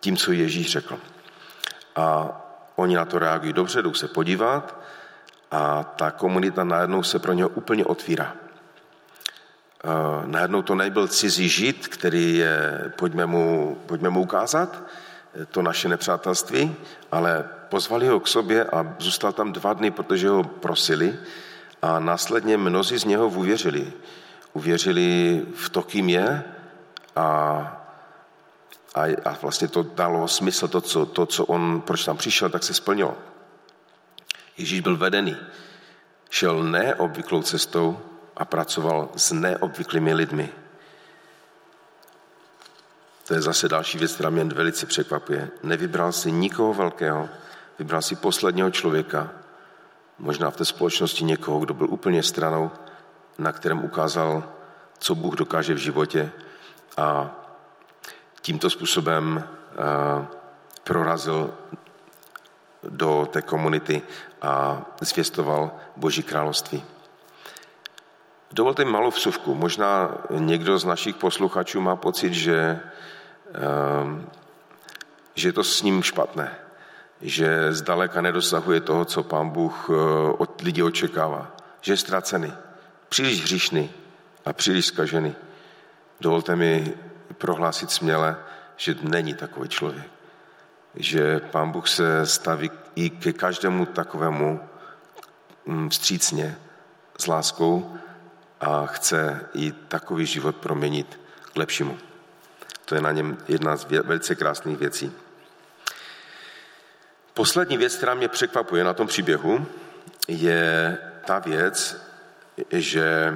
tím, 0.00 0.16
co 0.16 0.32
Ježíš 0.32 0.72
řekl. 0.72 0.98
A 1.96 2.28
oni 2.76 2.96
na 2.96 3.04
to 3.04 3.18
reagují 3.18 3.52
dobře, 3.52 3.82
jdou 3.82 3.94
se 3.94 4.08
podívat 4.08 4.80
a 5.50 5.82
ta 5.84 6.10
komunita 6.10 6.64
najednou 6.64 7.02
se 7.02 7.18
pro 7.18 7.32
něho 7.32 7.48
úplně 7.48 7.84
otvírá. 7.84 8.34
Eh, 9.84 10.22
najednou 10.26 10.62
to 10.62 10.74
nebyl 10.74 11.08
cizí 11.08 11.48
žid, 11.48 11.88
který 11.88 12.36
je, 12.36 12.92
pojďme 12.96 13.26
mu, 13.26 13.78
pojďme 13.86 14.10
mu 14.10 14.20
ukázat, 14.20 14.82
eh, 15.34 15.46
to 15.46 15.62
naše 15.62 15.88
nepřátelství, 15.88 16.76
ale 17.12 17.48
pozvali 17.68 18.08
ho 18.08 18.20
k 18.20 18.28
sobě 18.28 18.64
a 18.64 18.94
zůstal 18.98 19.32
tam 19.32 19.52
dva 19.52 19.72
dny, 19.72 19.90
protože 19.90 20.28
ho 20.28 20.44
prosili 20.44 21.18
a 21.82 21.98
následně 21.98 22.56
mnozí 22.56 22.98
z 22.98 23.04
něho 23.04 23.28
uvěřili. 23.28 23.92
Uvěřili 24.52 25.42
v 25.54 25.70
to, 25.70 25.82
kým 25.82 26.08
je 26.08 26.44
a, 27.16 27.26
a, 28.94 29.02
a 29.24 29.36
vlastně 29.42 29.68
to 29.68 29.82
dalo 29.82 30.28
smysl, 30.28 30.68
to 30.68 30.80
co, 30.80 31.06
to, 31.06 31.26
co 31.26 31.44
on, 31.44 31.80
proč 31.80 32.04
tam 32.04 32.16
přišel, 32.16 32.50
tak 32.50 32.62
se 32.62 32.74
splnilo. 32.74 33.18
Ježíš 34.58 34.80
byl 34.80 34.96
vedený. 34.96 35.36
Šel 36.30 36.62
neobvyklou 36.62 37.42
cestou, 37.42 38.11
a 38.36 38.44
pracoval 38.44 39.08
s 39.16 39.32
neobvyklými 39.32 40.14
lidmi. 40.14 40.48
To 43.26 43.34
je 43.34 43.42
zase 43.42 43.68
další 43.68 43.98
věc, 43.98 44.14
která 44.14 44.30
mě 44.30 44.44
velice 44.44 44.86
překvapuje. 44.86 45.50
Nevybral 45.62 46.12
si 46.12 46.32
nikoho 46.32 46.74
velkého, 46.74 47.28
vybral 47.78 48.02
si 48.02 48.16
posledního 48.16 48.70
člověka, 48.70 49.30
možná 50.18 50.50
v 50.50 50.56
té 50.56 50.64
společnosti 50.64 51.24
někoho, 51.24 51.58
kdo 51.58 51.74
byl 51.74 51.90
úplně 51.90 52.22
stranou, 52.22 52.70
na 53.38 53.52
kterém 53.52 53.84
ukázal, 53.84 54.44
co 54.98 55.14
Bůh 55.14 55.34
dokáže 55.34 55.74
v 55.74 55.78
životě 55.78 56.30
a 56.96 57.30
tímto 58.40 58.70
způsobem 58.70 59.48
prorazil 60.84 61.54
do 62.88 63.28
té 63.32 63.42
komunity 63.42 64.02
a 64.42 64.82
zvěstoval 65.00 65.70
Boží 65.96 66.22
království. 66.22 66.84
Dovolte 68.52 68.84
mi 68.84 68.90
malou 68.90 69.10
vsuvku. 69.10 69.54
Možná 69.54 70.18
někdo 70.30 70.78
z 70.78 70.84
našich 70.84 71.16
posluchačů 71.16 71.80
má 71.80 71.96
pocit, 71.96 72.34
že, 72.34 72.80
ehm, 73.54 74.28
že 75.34 75.48
je 75.48 75.52
to 75.52 75.64
s 75.64 75.82
ním 75.82 76.02
špatné, 76.02 76.54
že 77.20 77.72
zdaleka 77.72 78.20
nedosahuje 78.20 78.80
toho, 78.80 79.04
co 79.04 79.22
pán 79.22 79.48
Bůh 79.48 79.90
eh, 79.90 79.94
od 80.38 80.60
lidí 80.60 80.82
očekává, 80.82 81.56
že 81.80 81.92
je 81.92 81.96
ztracený, 81.96 82.52
příliš 83.08 83.42
hříšný 83.42 83.90
a 84.44 84.52
příliš 84.52 84.86
skažený. 84.86 85.34
Dovolte 86.20 86.56
mi 86.56 86.94
prohlásit 87.38 87.90
směle, 87.90 88.36
že 88.76 88.94
není 89.02 89.34
takový 89.34 89.68
člověk. 89.68 90.10
Že 90.94 91.40
pán 91.40 91.70
Bůh 91.70 91.88
se 91.88 92.26
staví 92.26 92.70
i 92.94 93.10
ke 93.10 93.32
každému 93.32 93.86
takovému 93.86 94.60
mm, 95.66 95.88
vstřícně 95.88 96.58
s 97.18 97.26
láskou 97.26 97.98
a 98.62 98.86
chce 98.86 99.48
i 99.54 99.72
takový 99.72 100.26
život 100.26 100.56
proměnit 100.56 101.20
k 101.52 101.56
lepšímu. 101.56 101.98
To 102.84 102.94
je 102.94 103.00
na 103.00 103.12
něm 103.12 103.38
jedna 103.48 103.76
z 103.76 103.84
velice 103.84 104.34
krásných 104.34 104.78
věcí. 104.78 105.12
Poslední 107.34 107.76
věc, 107.76 107.96
která 107.96 108.14
mě 108.14 108.28
překvapuje 108.28 108.84
na 108.84 108.94
tom 108.94 109.06
příběhu, 109.06 109.66
je 110.28 110.98
ta 111.24 111.38
věc, 111.38 111.96
že 112.70 113.34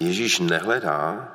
Ježíš 0.00 0.38
nehledá 0.38 1.32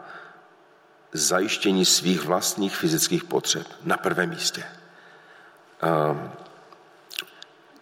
zajištění 1.14 1.86
svých 1.86 2.22
vlastních 2.22 2.76
fyzických 2.76 3.24
potřeb 3.24 3.68
na 3.84 3.98
prvém 3.98 4.30
místě. 4.30 4.64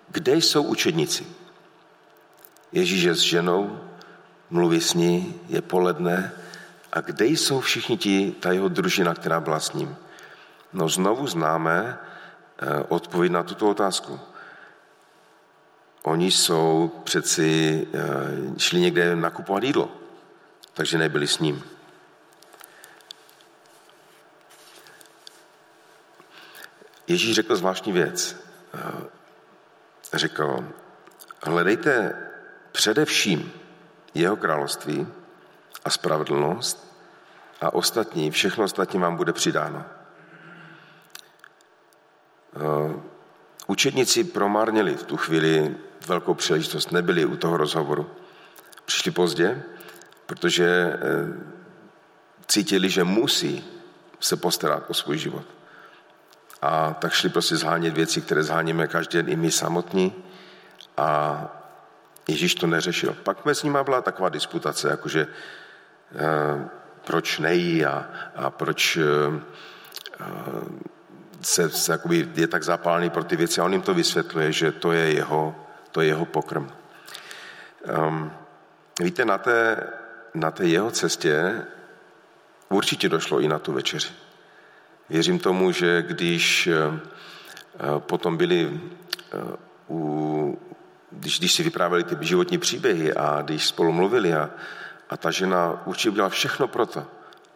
Kde 0.08 0.36
jsou 0.36 0.64
učedníci? 0.64 1.28
Ježíš 2.72 3.04
je 3.04 3.16
s 3.16 3.20
ženou, 3.20 3.89
mluví 4.50 4.82
s 4.82 4.94
ní, 4.94 5.42
je 5.48 5.62
poledne 5.62 6.32
a 6.92 7.02
kde 7.02 7.26
jsou 7.26 7.60
všichni 7.60 7.98
ti, 7.98 8.36
ta 8.40 8.52
jeho 8.52 8.70
družina, 8.70 9.14
která 9.14 9.40
byla 9.40 9.60
s 9.60 9.74
ním? 9.74 9.98
No 10.74 10.90
znovu 10.90 11.28
známe 11.28 11.98
eh, 11.98 12.84
odpověď 12.90 13.32
na 13.32 13.44
tuto 13.44 13.70
otázku. 13.70 14.20
Oni 16.02 16.32
jsou 16.32 16.92
přeci, 17.04 17.88
eh, 17.94 18.60
šli 18.60 18.80
někde 18.80 19.16
nakupovat 19.16 19.64
jídlo, 19.64 19.92
takže 20.74 20.98
nebyli 20.98 21.28
s 21.28 21.40
ním. 21.40 21.64
Ježíš 27.08 27.36
řekl 27.36 27.56
zvláštní 27.56 27.92
věc. 27.92 28.36
Eh, 28.74 29.08
řekl, 30.14 30.74
hledejte 31.44 32.16
především 32.72 33.59
jeho 34.20 34.36
království 34.36 35.08
a 35.86 35.90
spravedlnost 35.90 36.90
a 37.62 37.74
ostatní, 37.74 38.32
všechno 38.32 38.64
ostatní 38.64 39.00
vám 39.00 39.16
bude 39.16 39.34
přidáno. 39.34 39.86
Eh, 42.56 42.94
učedníci 43.68 44.24
promarnili 44.24 44.96
v 44.96 45.04
tu 45.04 45.18
chvíli 45.18 45.76
velkou 46.08 46.34
příležitost, 46.34 46.92
nebyli 46.92 47.26
u 47.26 47.38
toho 47.38 47.58
rozhovoru. 47.58 48.10
Přišli 48.86 49.12
pozdě, 49.12 49.64
protože 50.26 50.66
eh, 50.66 51.00
cítili, 52.48 52.90
že 52.90 53.04
musí 53.04 53.64
se 54.20 54.38
postarat 54.38 54.84
o 54.88 54.94
svůj 54.94 55.18
život. 55.18 55.46
A 56.62 56.94
tak 56.94 57.14
šli 57.14 57.30
prostě 57.30 57.58
zhánět 57.58 57.94
věci, 57.94 58.22
které 58.22 58.44
zháníme 58.44 58.88
každý 58.88 59.18
den 59.18 59.30
i 59.30 59.36
my 59.36 59.52
samotní. 59.52 60.14
A 60.98 61.59
Ježíš 62.28 62.56
to 62.56 62.68
neřešil. 62.68 63.16
Pak 63.24 63.46
mezi 63.46 63.68
nimi 63.68 63.80
byla 63.84 64.02
taková 64.02 64.30
disputace, 64.30 64.90
jakože 64.90 65.28
eh, 66.16 66.70
proč 67.06 67.40
nejí 67.40 67.86
a, 67.86 68.10
a 68.36 68.50
proč 68.50 68.98
eh, 68.98 69.42
se, 71.42 71.70
se 71.70 71.92
jakoby 71.92 72.30
je 72.36 72.48
tak 72.48 72.64
zapálený 72.64 73.10
pro 73.10 73.24
ty 73.24 73.36
věci 73.36 73.62
a 73.62 73.64
on 73.64 73.74
jim 73.74 73.82
to 73.82 73.94
vysvětluje, 73.94 74.52
že 74.52 74.72
to 74.72 74.92
je 74.92 75.14
jeho, 75.14 75.56
to 75.92 76.02
je 76.02 76.08
jeho 76.08 76.26
pokrm. 76.26 76.72
Um, 78.08 78.32
víte, 79.00 79.26
na 79.26 79.38
té, 79.38 79.88
na 80.34 80.52
té 80.52 80.66
jeho 80.66 80.92
cestě 80.92 81.66
určitě 82.70 83.10
došlo 83.10 83.40
i 83.40 83.48
na 83.48 83.60
tu 83.60 83.74
večeři. 83.74 84.10
Věřím 85.10 85.40
tomu, 85.40 85.72
že 85.72 86.02
když 86.02 86.70
potom 88.00 88.38
byli 88.38 88.80
u, 89.90 90.60
když, 91.12 91.40
když 91.40 91.54
si 91.54 91.64
vyprávěli 91.64 92.04
ty 92.04 92.16
životní 92.22 92.58
příběhy 92.58 93.14
a 93.14 93.42
když 93.42 93.68
spolu 93.68 93.92
mluvili 93.92 94.34
a, 94.34 94.50
a 95.10 95.18
ta 95.18 95.32
žena 95.32 95.82
určitě 95.86 96.10
udělala 96.10 96.30
všechno 96.30 96.68
pro 96.68 96.86
to, 96.86 97.06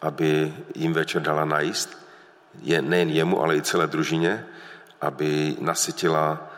aby 0.02 0.54
jim 0.74 0.92
večer 0.92 1.22
dala 1.22 1.44
najíst, 1.44 1.98
je, 2.62 2.82
nejen 2.82 3.10
jemu, 3.10 3.42
ale 3.42 3.56
i 3.56 3.62
celé 3.62 3.86
družině, 3.86 4.46
aby 5.00 5.56
nasytila 5.60 6.50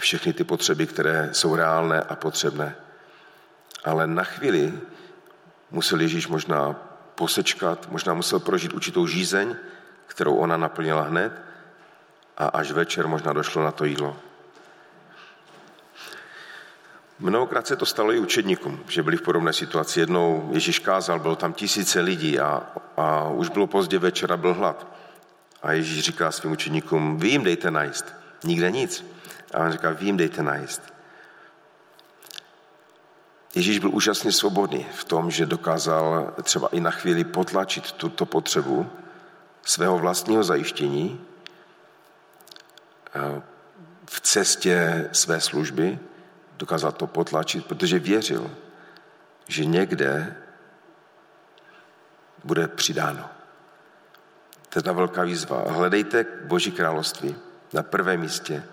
všechny 0.00 0.32
ty 0.32 0.44
potřeby, 0.44 0.86
které 0.86 1.28
jsou 1.32 1.56
reálné 1.56 2.00
a 2.00 2.16
potřebné. 2.16 2.76
Ale 3.84 4.06
na 4.06 4.24
chvíli 4.24 4.72
musel 5.70 6.00
Ježíš 6.00 6.28
možná 6.28 6.76
posečkat, 7.14 7.90
možná 7.90 8.14
musel 8.14 8.40
prožít 8.40 8.72
určitou 8.72 9.06
žízeň, 9.06 9.56
kterou 10.06 10.36
ona 10.36 10.56
naplnila 10.56 11.02
hned 11.02 11.32
a 12.36 12.46
až 12.46 12.70
večer 12.70 13.06
možná 13.06 13.32
došlo 13.32 13.64
na 13.64 13.72
to 13.72 13.84
jídlo. 13.84 14.16
Mnohokrát 17.18 17.66
se 17.66 17.76
to 17.76 17.86
stalo 17.86 18.12
i 18.12 18.18
učedníkům, 18.18 18.80
že 18.88 19.02
byli 19.02 19.16
v 19.16 19.22
podobné 19.22 19.52
situaci. 19.52 20.00
Jednou 20.00 20.50
Ježíš 20.52 20.78
kázal, 20.78 21.20
bylo 21.20 21.36
tam 21.36 21.52
tisíce 21.52 22.00
lidí 22.00 22.40
a, 22.40 22.62
a 22.96 23.28
už 23.28 23.48
bylo 23.48 23.66
pozdě 23.66 23.98
večera, 23.98 24.36
byl 24.36 24.54
hlad. 24.54 24.86
A 25.62 25.72
Ježíš 25.72 26.04
říká 26.04 26.32
svým 26.32 26.52
učeníkům, 26.52 27.18
vy 27.18 27.28
jim 27.28 27.44
dejte 27.44 27.70
najíst. 27.70 28.14
Nikde 28.44 28.70
nic. 28.70 29.04
A 29.54 29.58
on 29.58 29.72
říká, 29.72 29.90
vy 29.90 30.06
jim 30.06 30.16
dejte 30.16 30.42
najíst. 30.42 30.82
Ježíš 33.54 33.78
byl 33.78 33.90
úžasně 33.94 34.32
svobodný 34.32 34.86
v 34.94 35.04
tom, 35.04 35.30
že 35.30 35.46
dokázal 35.46 36.34
třeba 36.42 36.68
i 36.68 36.80
na 36.80 36.90
chvíli 36.90 37.24
potlačit 37.24 37.92
tuto 37.92 38.26
potřebu 38.26 38.90
svého 39.62 39.98
vlastního 39.98 40.44
zajištění 40.44 41.20
eh, 43.14 43.42
v 44.10 44.20
cestě 44.20 45.08
své 45.12 45.40
služby, 45.40 45.98
dokázal 46.58 46.92
to 46.92 47.06
potlačit, 47.06 47.66
protože 47.66 47.98
věřil, 47.98 48.50
že 49.48 49.64
někde 49.64 50.36
bude 52.44 52.68
přidáno. 52.68 53.30
To 54.68 54.78
je 54.78 54.82
ta 54.82 54.92
velká 54.92 55.22
výzva. 55.22 55.64
Hledejte 55.68 56.26
Boží 56.44 56.72
království 56.72 57.36
na 57.72 57.82
prvém 57.82 58.20
místě 58.20 58.64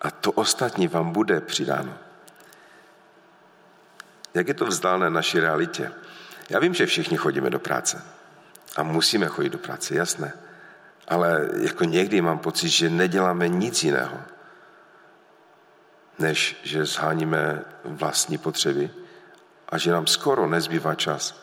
a 0.00 0.10
to 0.10 0.32
ostatní 0.32 0.88
vám 0.88 1.12
bude 1.12 1.40
přidáno. 1.40 1.98
Jak 4.34 4.48
je 4.48 4.54
to 4.54 4.66
vzdálené 4.66 5.10
naší 5.10 5.40
realitě? 5.40 5.92
Já 6.50 6.58
vím, 6.58 6.74
že 6.74 6.86
všichni 6.86 7.16
chodíme 7.16 7.50
do 7.50 7.58
práce 7.58 8.04
a 8.76 8.82
musíme 8.82 9.26
chodit 9.26 9.48
do 9.48 9.58
práce, 9.58 9.94
jasné. 9.94 10.32
Ale 11.08 11.48
jako 11.60 11.84
někdy 11.84 12.20
mám 12.20 12.38
pocit, 12.38 12.68
že 12.68 12.90
neděláme 12.90 13.48
nic 13.48 13.84
jiného, 13.84 14.18
než 16.18 16.56
že 16.62 16.84
zháníme 16.84 17.64
vlastní 17.84 18.38
potřeby 18.38 18.90
a 19.68 19.78
že 19.78 19.92
nám 19.92 20.06
skoro 20.06 20.46
nezbývá 20.46 20.94
čas 20.94 21.42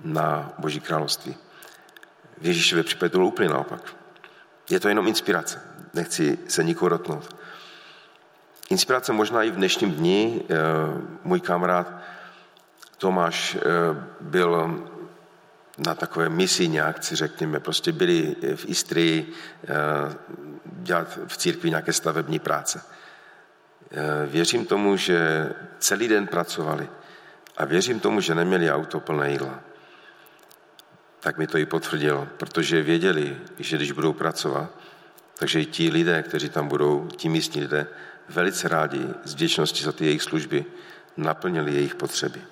na 0.00 0.52
Boží 0.58 0.80
království. 0.80 1.36
V 2.38 2.46
Ježíšově 2.46 2.84
případě 2.84 3.10
to 3.10 3.18
bylo 3.18 3.28
úplně 3.28 3.48
naopak. 3.48 3.94
Je 4.70 4.80
to 4.80 4.88
jenom 4.88 5.08
inspirace. 5.08 5.62
Nechci 5.94 6.38
se 6.48 6.64
nikoho 6.64 6.88
dotknout. 6.88 7.36
Inspirace 8.70 9.12
možná 9.12 9.42
i 9.42 9.50
v 9.50 9.56
dnešním 9.56 9.92
dni. 9.92 10.42
Eh, 10.42 10.54
můj 11.24 11.40
kamarád 11.40 11.92
Tomáš 12.98 13.56
eh, 13.56 13.60
byl 14.20 14.80
na 15.78 15.94
takové 15.94 16.28
misijní 16.28 16.80
akci, 16.80 17.16
řekněme, 17.16 17.60
prostě 17.60 17.92
byli 17.92 18.36
v 18.54 18.68
Istrii 18.68 19.32
eh, 19.64 19.68
dělat 20.64 21.18
v 21.26 21.36
církvi 21.36 21.70
nějaké 21.70 21.92
stavební 21.92 22.38
práce. 22.38 22.82
Věřím 24.26 24.66
tomu, 24.66 24.96
že 24.96 25.50
celý 25.78 26.08
den 26.08 26.26
pracovali 26.26 26.88
a 27.56 27.64
věřím 27.64 28.00
tomu, 28.00 28.20
že 28.20 28.34
neměli 28.34 28.72
auto 28.72 29.00
plné 29.00 29.30
jídla. 29.30 29.60
Tak 31.20 31.38
mi 31.38 31.46
to 31.46 31.58
i 31.58 31.66
potvrdil, 31.66 32.28
protože 32.36 32.82
věděli, 32.82 33.36
že 33.58 33.76
když 33.76 33.92
budou 33.92 34.12
pracovat, 34.12 34.70
takže 35.38 35.60
i 35.60 35.66
ti 35.66 35.90
lidé, 35.90 36.22
kteří 36.22 36.48
tam 36.48 36.68
budou, 36.68 37.08
ti 37.16 37.28
místní 37.28 37.60
lidé, 37.60 37.86
velice 38.28 38.68
rádi 38.68 39.08
z 39.24 39.34
vděčnosti 39.34 39.84
za 39.84 39.92
ty 39.92 40.04
jejich 40.04 40.22
služby 40.22 40.64
naplnili 41.16 41.74
jejich 41.74 41.94
potřeby. 41.94 42.42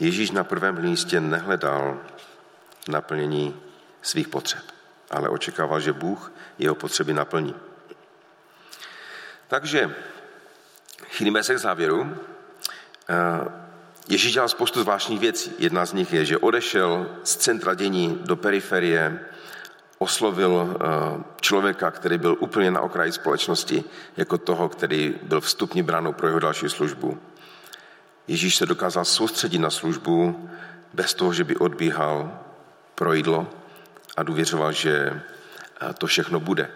Ježíš 0.00 0.30
na 0.30 0.44
prvém 0.44 0.82
místě 0.82 1.20
nehledal 1.20 2.00
naplnění 2.88 3.60
svých 4.02 4.28
potřeb, 4.28 4.62
ale 5.10 5.28
očekával, 5.28 5.80
že 5.80 5.92
Bůh 5.92 6.32
jeho 6.58 6.74
potřeby 6.74 7.14
naplní. 7.14 7.54
Takže 9.48 9.94
chýlíme 11.08 11.42
se 11.42 11.54
k 11.54 11.58
závěru. 11.58 12.16
Eh, 13.08 13.64
Ježíš 14.08 14.32
dělal 14.32 14.48
spoustu 14.48 14.82
zvláštních 14.82 15.20
věcí. 15.20 15.52
Jedna 15.58 15.86
z 15.86 15.92
nich 15.92 16.12
je, 16.12 16.24
že 16.24 16.38
odešel 16.38 17.06
z 17.24 17.36
centra 17.36 17.74
dění 17.74 18.18
do 18.22 18.36
periferie, 18.36 19.20
oslovil 19.98 20.76
eh, 20.76 21.24
člověka, 21.40 21.90
který 21.90 22.18
byl 22.18 22.36
úplně 22.40 22.70
na 22.70 22.80
okraji 22.80 23.12
společnosti, 23.12 23.84
jako 24.16 24.38
toho, 24.38 24.68
který 24.68 25.14
byl 25.22 25.40
vstupní 25.40 25.82
branou 25.82 26.12
pro 26.12 26.26
jeho 26.26 26.38
další 26.38 26.68
službu. 26.68 27.18
Ježíš 28.28 28.56
se 28.56 28.66
dokázal 28.66 29.04
soustředit 29.04 29.58
na 29.58 29.70
službu 29.70 30.48
bez 30.92 31.14
toho, 31.14 31.32
že 31.32 31.44
by 31.44 31.56
odbíhal 31.56 32.38
pro 32.94 33.12
jídlo 33.12 33.46
a 34.16 34.22
důvěřoval, 34.22 34.72
že 34.72 35.22
eh, 35.80 35.92
to 35.98 36.06
všechno 36.06 36.40
bude. 36.40 36.70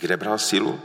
Kde 0.00 0.16
bral 0.16 0.38
sílu? 0.38 0.80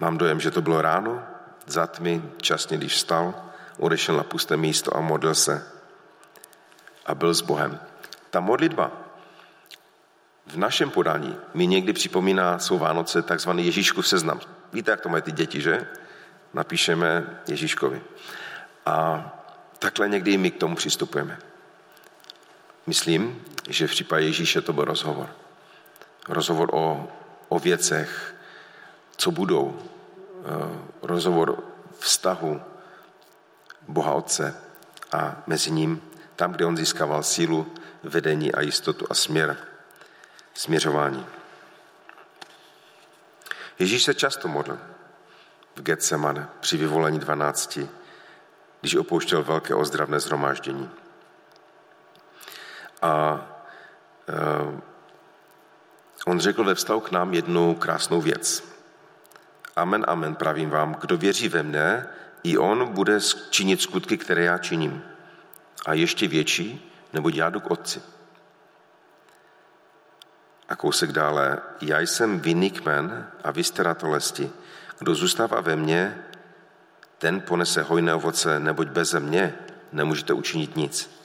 Mám 0.00 0.18
dojem, 0.18 0.40
že 0.40 0.50
to 0.50 0.62
bylo 0.62 0.82
ráno, 0.82 1.22
za 1.66 1.86
tmy, 1.86 2.22
časně 2.36 2.76
když 2.76 2.92
vstal, 2.92 3.34
odešel 3.78 4.16
na 4.16 4.22
pusté 4.22 4.56
místo 4.56 4.96
a 4.96 5.00
modlil 5.00 5.34
se 5.34 5.66
a 7.06 7.14
byl 7.14 7.34
s 7.34 7.40
Bohem. 7.40 7.80
Ta 8.30 8.40
modlitba 8.40 8.92
v 10.46 10.56
našem 10.56 10.90
podání 10.90 11.36
mi 11.54 11.66
někdy 11.66 11.92
připomíná, 11.92 12.58
jsou 12.58 12.78
Vánoce, 12.78 13.22
takzvaný 13.22 13.66
Ježíškův 13.66 14.08
seznam. 14.08 14.40
Víte, 14.72 14.90
jak 14.90 15.00
to 15.00 15.08
mají 15.08 15.22
ty 15.22 15.32
děti, 15.32 15.60
že? 15.60 15.86
Napíšeme 16.54 17.40
Ježíškovi. 17.48 18.02
A 18.86 19.24
takhle 19.78 20.08
někdy 20.08 20.32
i 20.32 20.38
my 20.38 20.50
k 20.50 20.58
tomu 20.58 20.76
přistupujeme. 20.76 21.38
Myslím, 22.86 23.44
že 23.68 23.86
v 23.86 23.90
případě 23.90 24.26
Ježíše 24.26 24.60
to 24.60 24.72
byl 24.72 24.84
rozhovor. 24.84 25.28
Rozhovor 26.28 26.70
o, 26.72 27.08
o 27.48 27.58
věcech, 27.58 28.34
co 29.18 29.30
budou. 29.30 29.78
Eh, 30.38 30.78
rozhovor 31.02 31.64
vztahu 31.98 32.62
Boha 33.88 34.12
Otce 34.12 34.54
a 35.12 35.42
mezi 35.46 35.70
ním, 35.70 36.02
tam, 36.36 36.52
kde 36.52 36.64
on 36.66 36.76
získával 36.76 37.22
sílu, 37.22 37.72
vedení 38.02 38.54
a 38.54 38.60
jistotu 38.60 39.06
a 39.10 39.14
směr 39.14 39.56
směřování. 40.54 41.26
Ježíš 43.78 44.04
se 44.04 44.14
často 44.14 44.48
modlil 44.48 44.78
v 45.76 45.82
Getsemane 45.82 46.48
při 46.60 46.76
vyvolení 46.76 47.18
dvanácti, 47.18 47.88
když 48.80 48.94
opouštěl 48.94 49.42
velké 49.42 49.74
ozdravné 49.74 50.20
zhromáždění. 50.20 50.90
A 53.02 53.46
e, 54.28 54.82
on 56.26 56.40
řekl 56.40 56.64
ve 56.64 56.74
vztahu 56.74 57.00
k 57.00 57.10
nám 57.10 57.34
jednu 57.34 57.74
krásnou 57.74 58.20
věc. 58.20 58.77
Amen, 59.78 60.04
amen, 60.08 60.34
pravím 60.34 60.70
vám, 60.70 60.94
kdo 61.00 61.16
věří 61.16 61.48
ve 61.48 61.62
mne, 61.62 62.06
i 62.42 62.58
on 62.58 62.92
bude 62.92 63.18
činit 63.50 63.82
skutky, 63.82 64.18
které 64.18 64.44
já 64.44 64.58
činím. 64.58 65.02
A 65.86 65.94
ještě 65.94 66.28
větší, 66.28 66.92
nebo 67.12 67.28
já 67.28 67.50
jdu 67.50 67.60
k 67.60 67.70
otci. 67.70 68.02
A 70.68 70.76
kousek 70.76 71.12
dále, 71.12 71.58
já 71.80 72.00
jsem 72.00 72.40
vinný 72.40 72.70
kmen 72.70 73.26
a 73.44 73.50
vy 73.50 73.64
jste 73.64 73.82
ratolesti. 73.82 74.50
Kdo 74.98 75.14
zůstává 75.14 75.60
ve 75.60 75.76
mně, 75.76 76.24
ten 77.18 77.40
ponese 77.40 77.82
hojné 77.82 78.14
ovoce, 78.14 78.60
neboť 78.60 78.88
bez 78.88 79.14
mě 79.14 79.54
nemůžete 79.92 80.32
učinit 80.32 80.76
nic. 80.76 81.22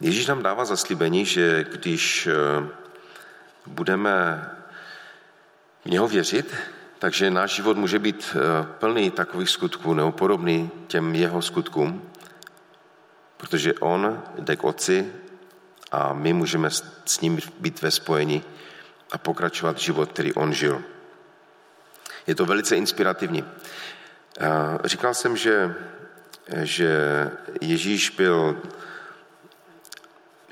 Ježíš 0.00 0.26
nám 0.26 0.42
dává 0.42 0.64
zaslíbení, 0.64 1.26
že 1.26 1.64
když 1.64 2.26
eh, 2.26 2.32
budeme 3.66 4.46
v 5.84 5.86
něho 5.86 6.08
věřit, 6.08 6.54
takže 6.98 7.30
náš 7.30 7.54
život 7.54 7.76
může 7.76 7.98
být 7.98 8.36
eh, 8.36 8.66
plný 8.78 9.10
takových 9.10 9.50
skutků 9.50 9.94
nebo 9.94 10.12
podobný 10.12 10.70
těm 10.86 11.14
jeho 11.14 11.42
skutkům, 11.42 12.10
protože 13.36 13.74
on 13.74 14.22
jde 14.38 14.56
k 14.56 14.64
otci 14.64 15.12
a 15.92 16.12
my 16.12 16.32
můžeme 16.32 16.70
s 17.04 17.20
ním 17.20 17.38
být 17.60 17.82
ve 17.82 17.90
spojení 17.90 18.44
a 19.12 19.18
pokračovat 19.18 19.78
život, 19.78 20.12
který 20.12 20.34
on 20.34 20.52
žil. 20.52 20.82
Je 22.26 22.34
to 22.34 22.46
velice 22.46 22.76
inspirativní. 22.76 23.44
Říkal 24.84 25.14
jsem, 25.14 25.36
že, 25.36 25.74
že 26.62 26.90
Ježíš 27.60 28.10
byl 28.10 28.62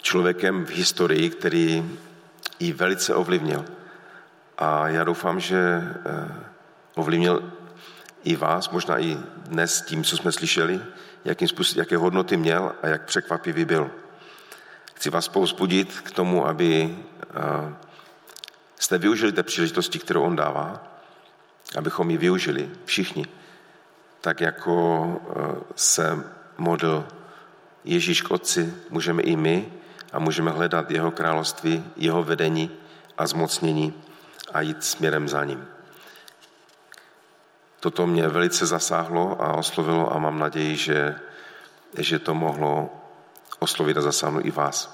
člověkem 0.02 0.66
v 0.66 0.70
historii, 0.70 1.30
který 1.30 1.98
ji 2.60 2.72
velice 2.72 3.14
ovlivnil. 3.14 3.64
A 4.58 4.88
já 4.88 5.04
doufám, 5.04 5.40
že 5.40 5.58
eh, 5.58 6.34
ovlivnil 6.94 7.52
i 8.24 8.36
vás, 8.36 8.70
možná 8.70 8.98
i 8.98 9.18
dnes 9.36 9.82
tím, 9.82 10.04
co 10.04 10.16
jsme 10.16 10.32
slyšeli, 10.32 10.80
jakým 11.24 11.48
způsob, 11.48 11.78
jaké 11.78 11.96
hodnoty 11.96 12.36
měl 12.36 12.72
a 12.82 12.86
jak 12.86 13.04
překvapivý 13.04 13.64
byl. 13.64 13.90
Chci 14.94 15.10
vás 15.10 15.28
povzbudit 15.28 16.00
k 16.00 16.10
tomu, 16.10 16.46
aby 16.46 16.98
eh, 17.22 17.74
jste 18.78 18.98
využili 18.98 19.32
té 19.32 19.42
příležitosti, 19.42 19.98
kterou 19.98 20.22
on 20.22 20.36
dává, 20.36 20.82
abychom 21.78 22.10
ji 22.10 22.16
využili 22.16 22.70
všichni. 22.84 23.26
Tak 24.20 24.40
jako 24.40 25.06
eh, 25.30 25.72
se 25.76 26.24
modl 26.58 27.04
Ježíš 27.84 28.22
k 28.22 28.30
Otci, 28.30 28.74
můžeme 28.90 29.22
i 29.22 29.36
my 29.36 29.72
a 30.12 30.18
můžeme 30.18 30.50
hledat 30.50 30.90
jeho 30.90 31.10
království, 31.10 31.84
jeho 31.96 32.22
vedení 32.22 32.70
a 33.18 33.26
zmocnění 33.26 34.05
a 34.56 34.60
jít 34.60 34.84
směrem 34.84 35.28
za 35.28 35.44
ním. 35.44 35.68
toto 37.80 38.06
mě 38.06 38.28
velice 38.28 38.66
zasáhlo 38.66 39.42
a 39.42 39.54
oslovilo 39.54 40.12
a 40.12 40.18
mám 40.18 40.38
naději, 40.38 40.76
že, 40.76 41.20
že 41.98 42.18
to 42.18 42.34
mohlo 42.34 42.90
oslovit 43.58 43.96
a 43.96 44.00
zasáhnout 44.00 44.44
i 44.44 44.50
vás. 44.50 44.90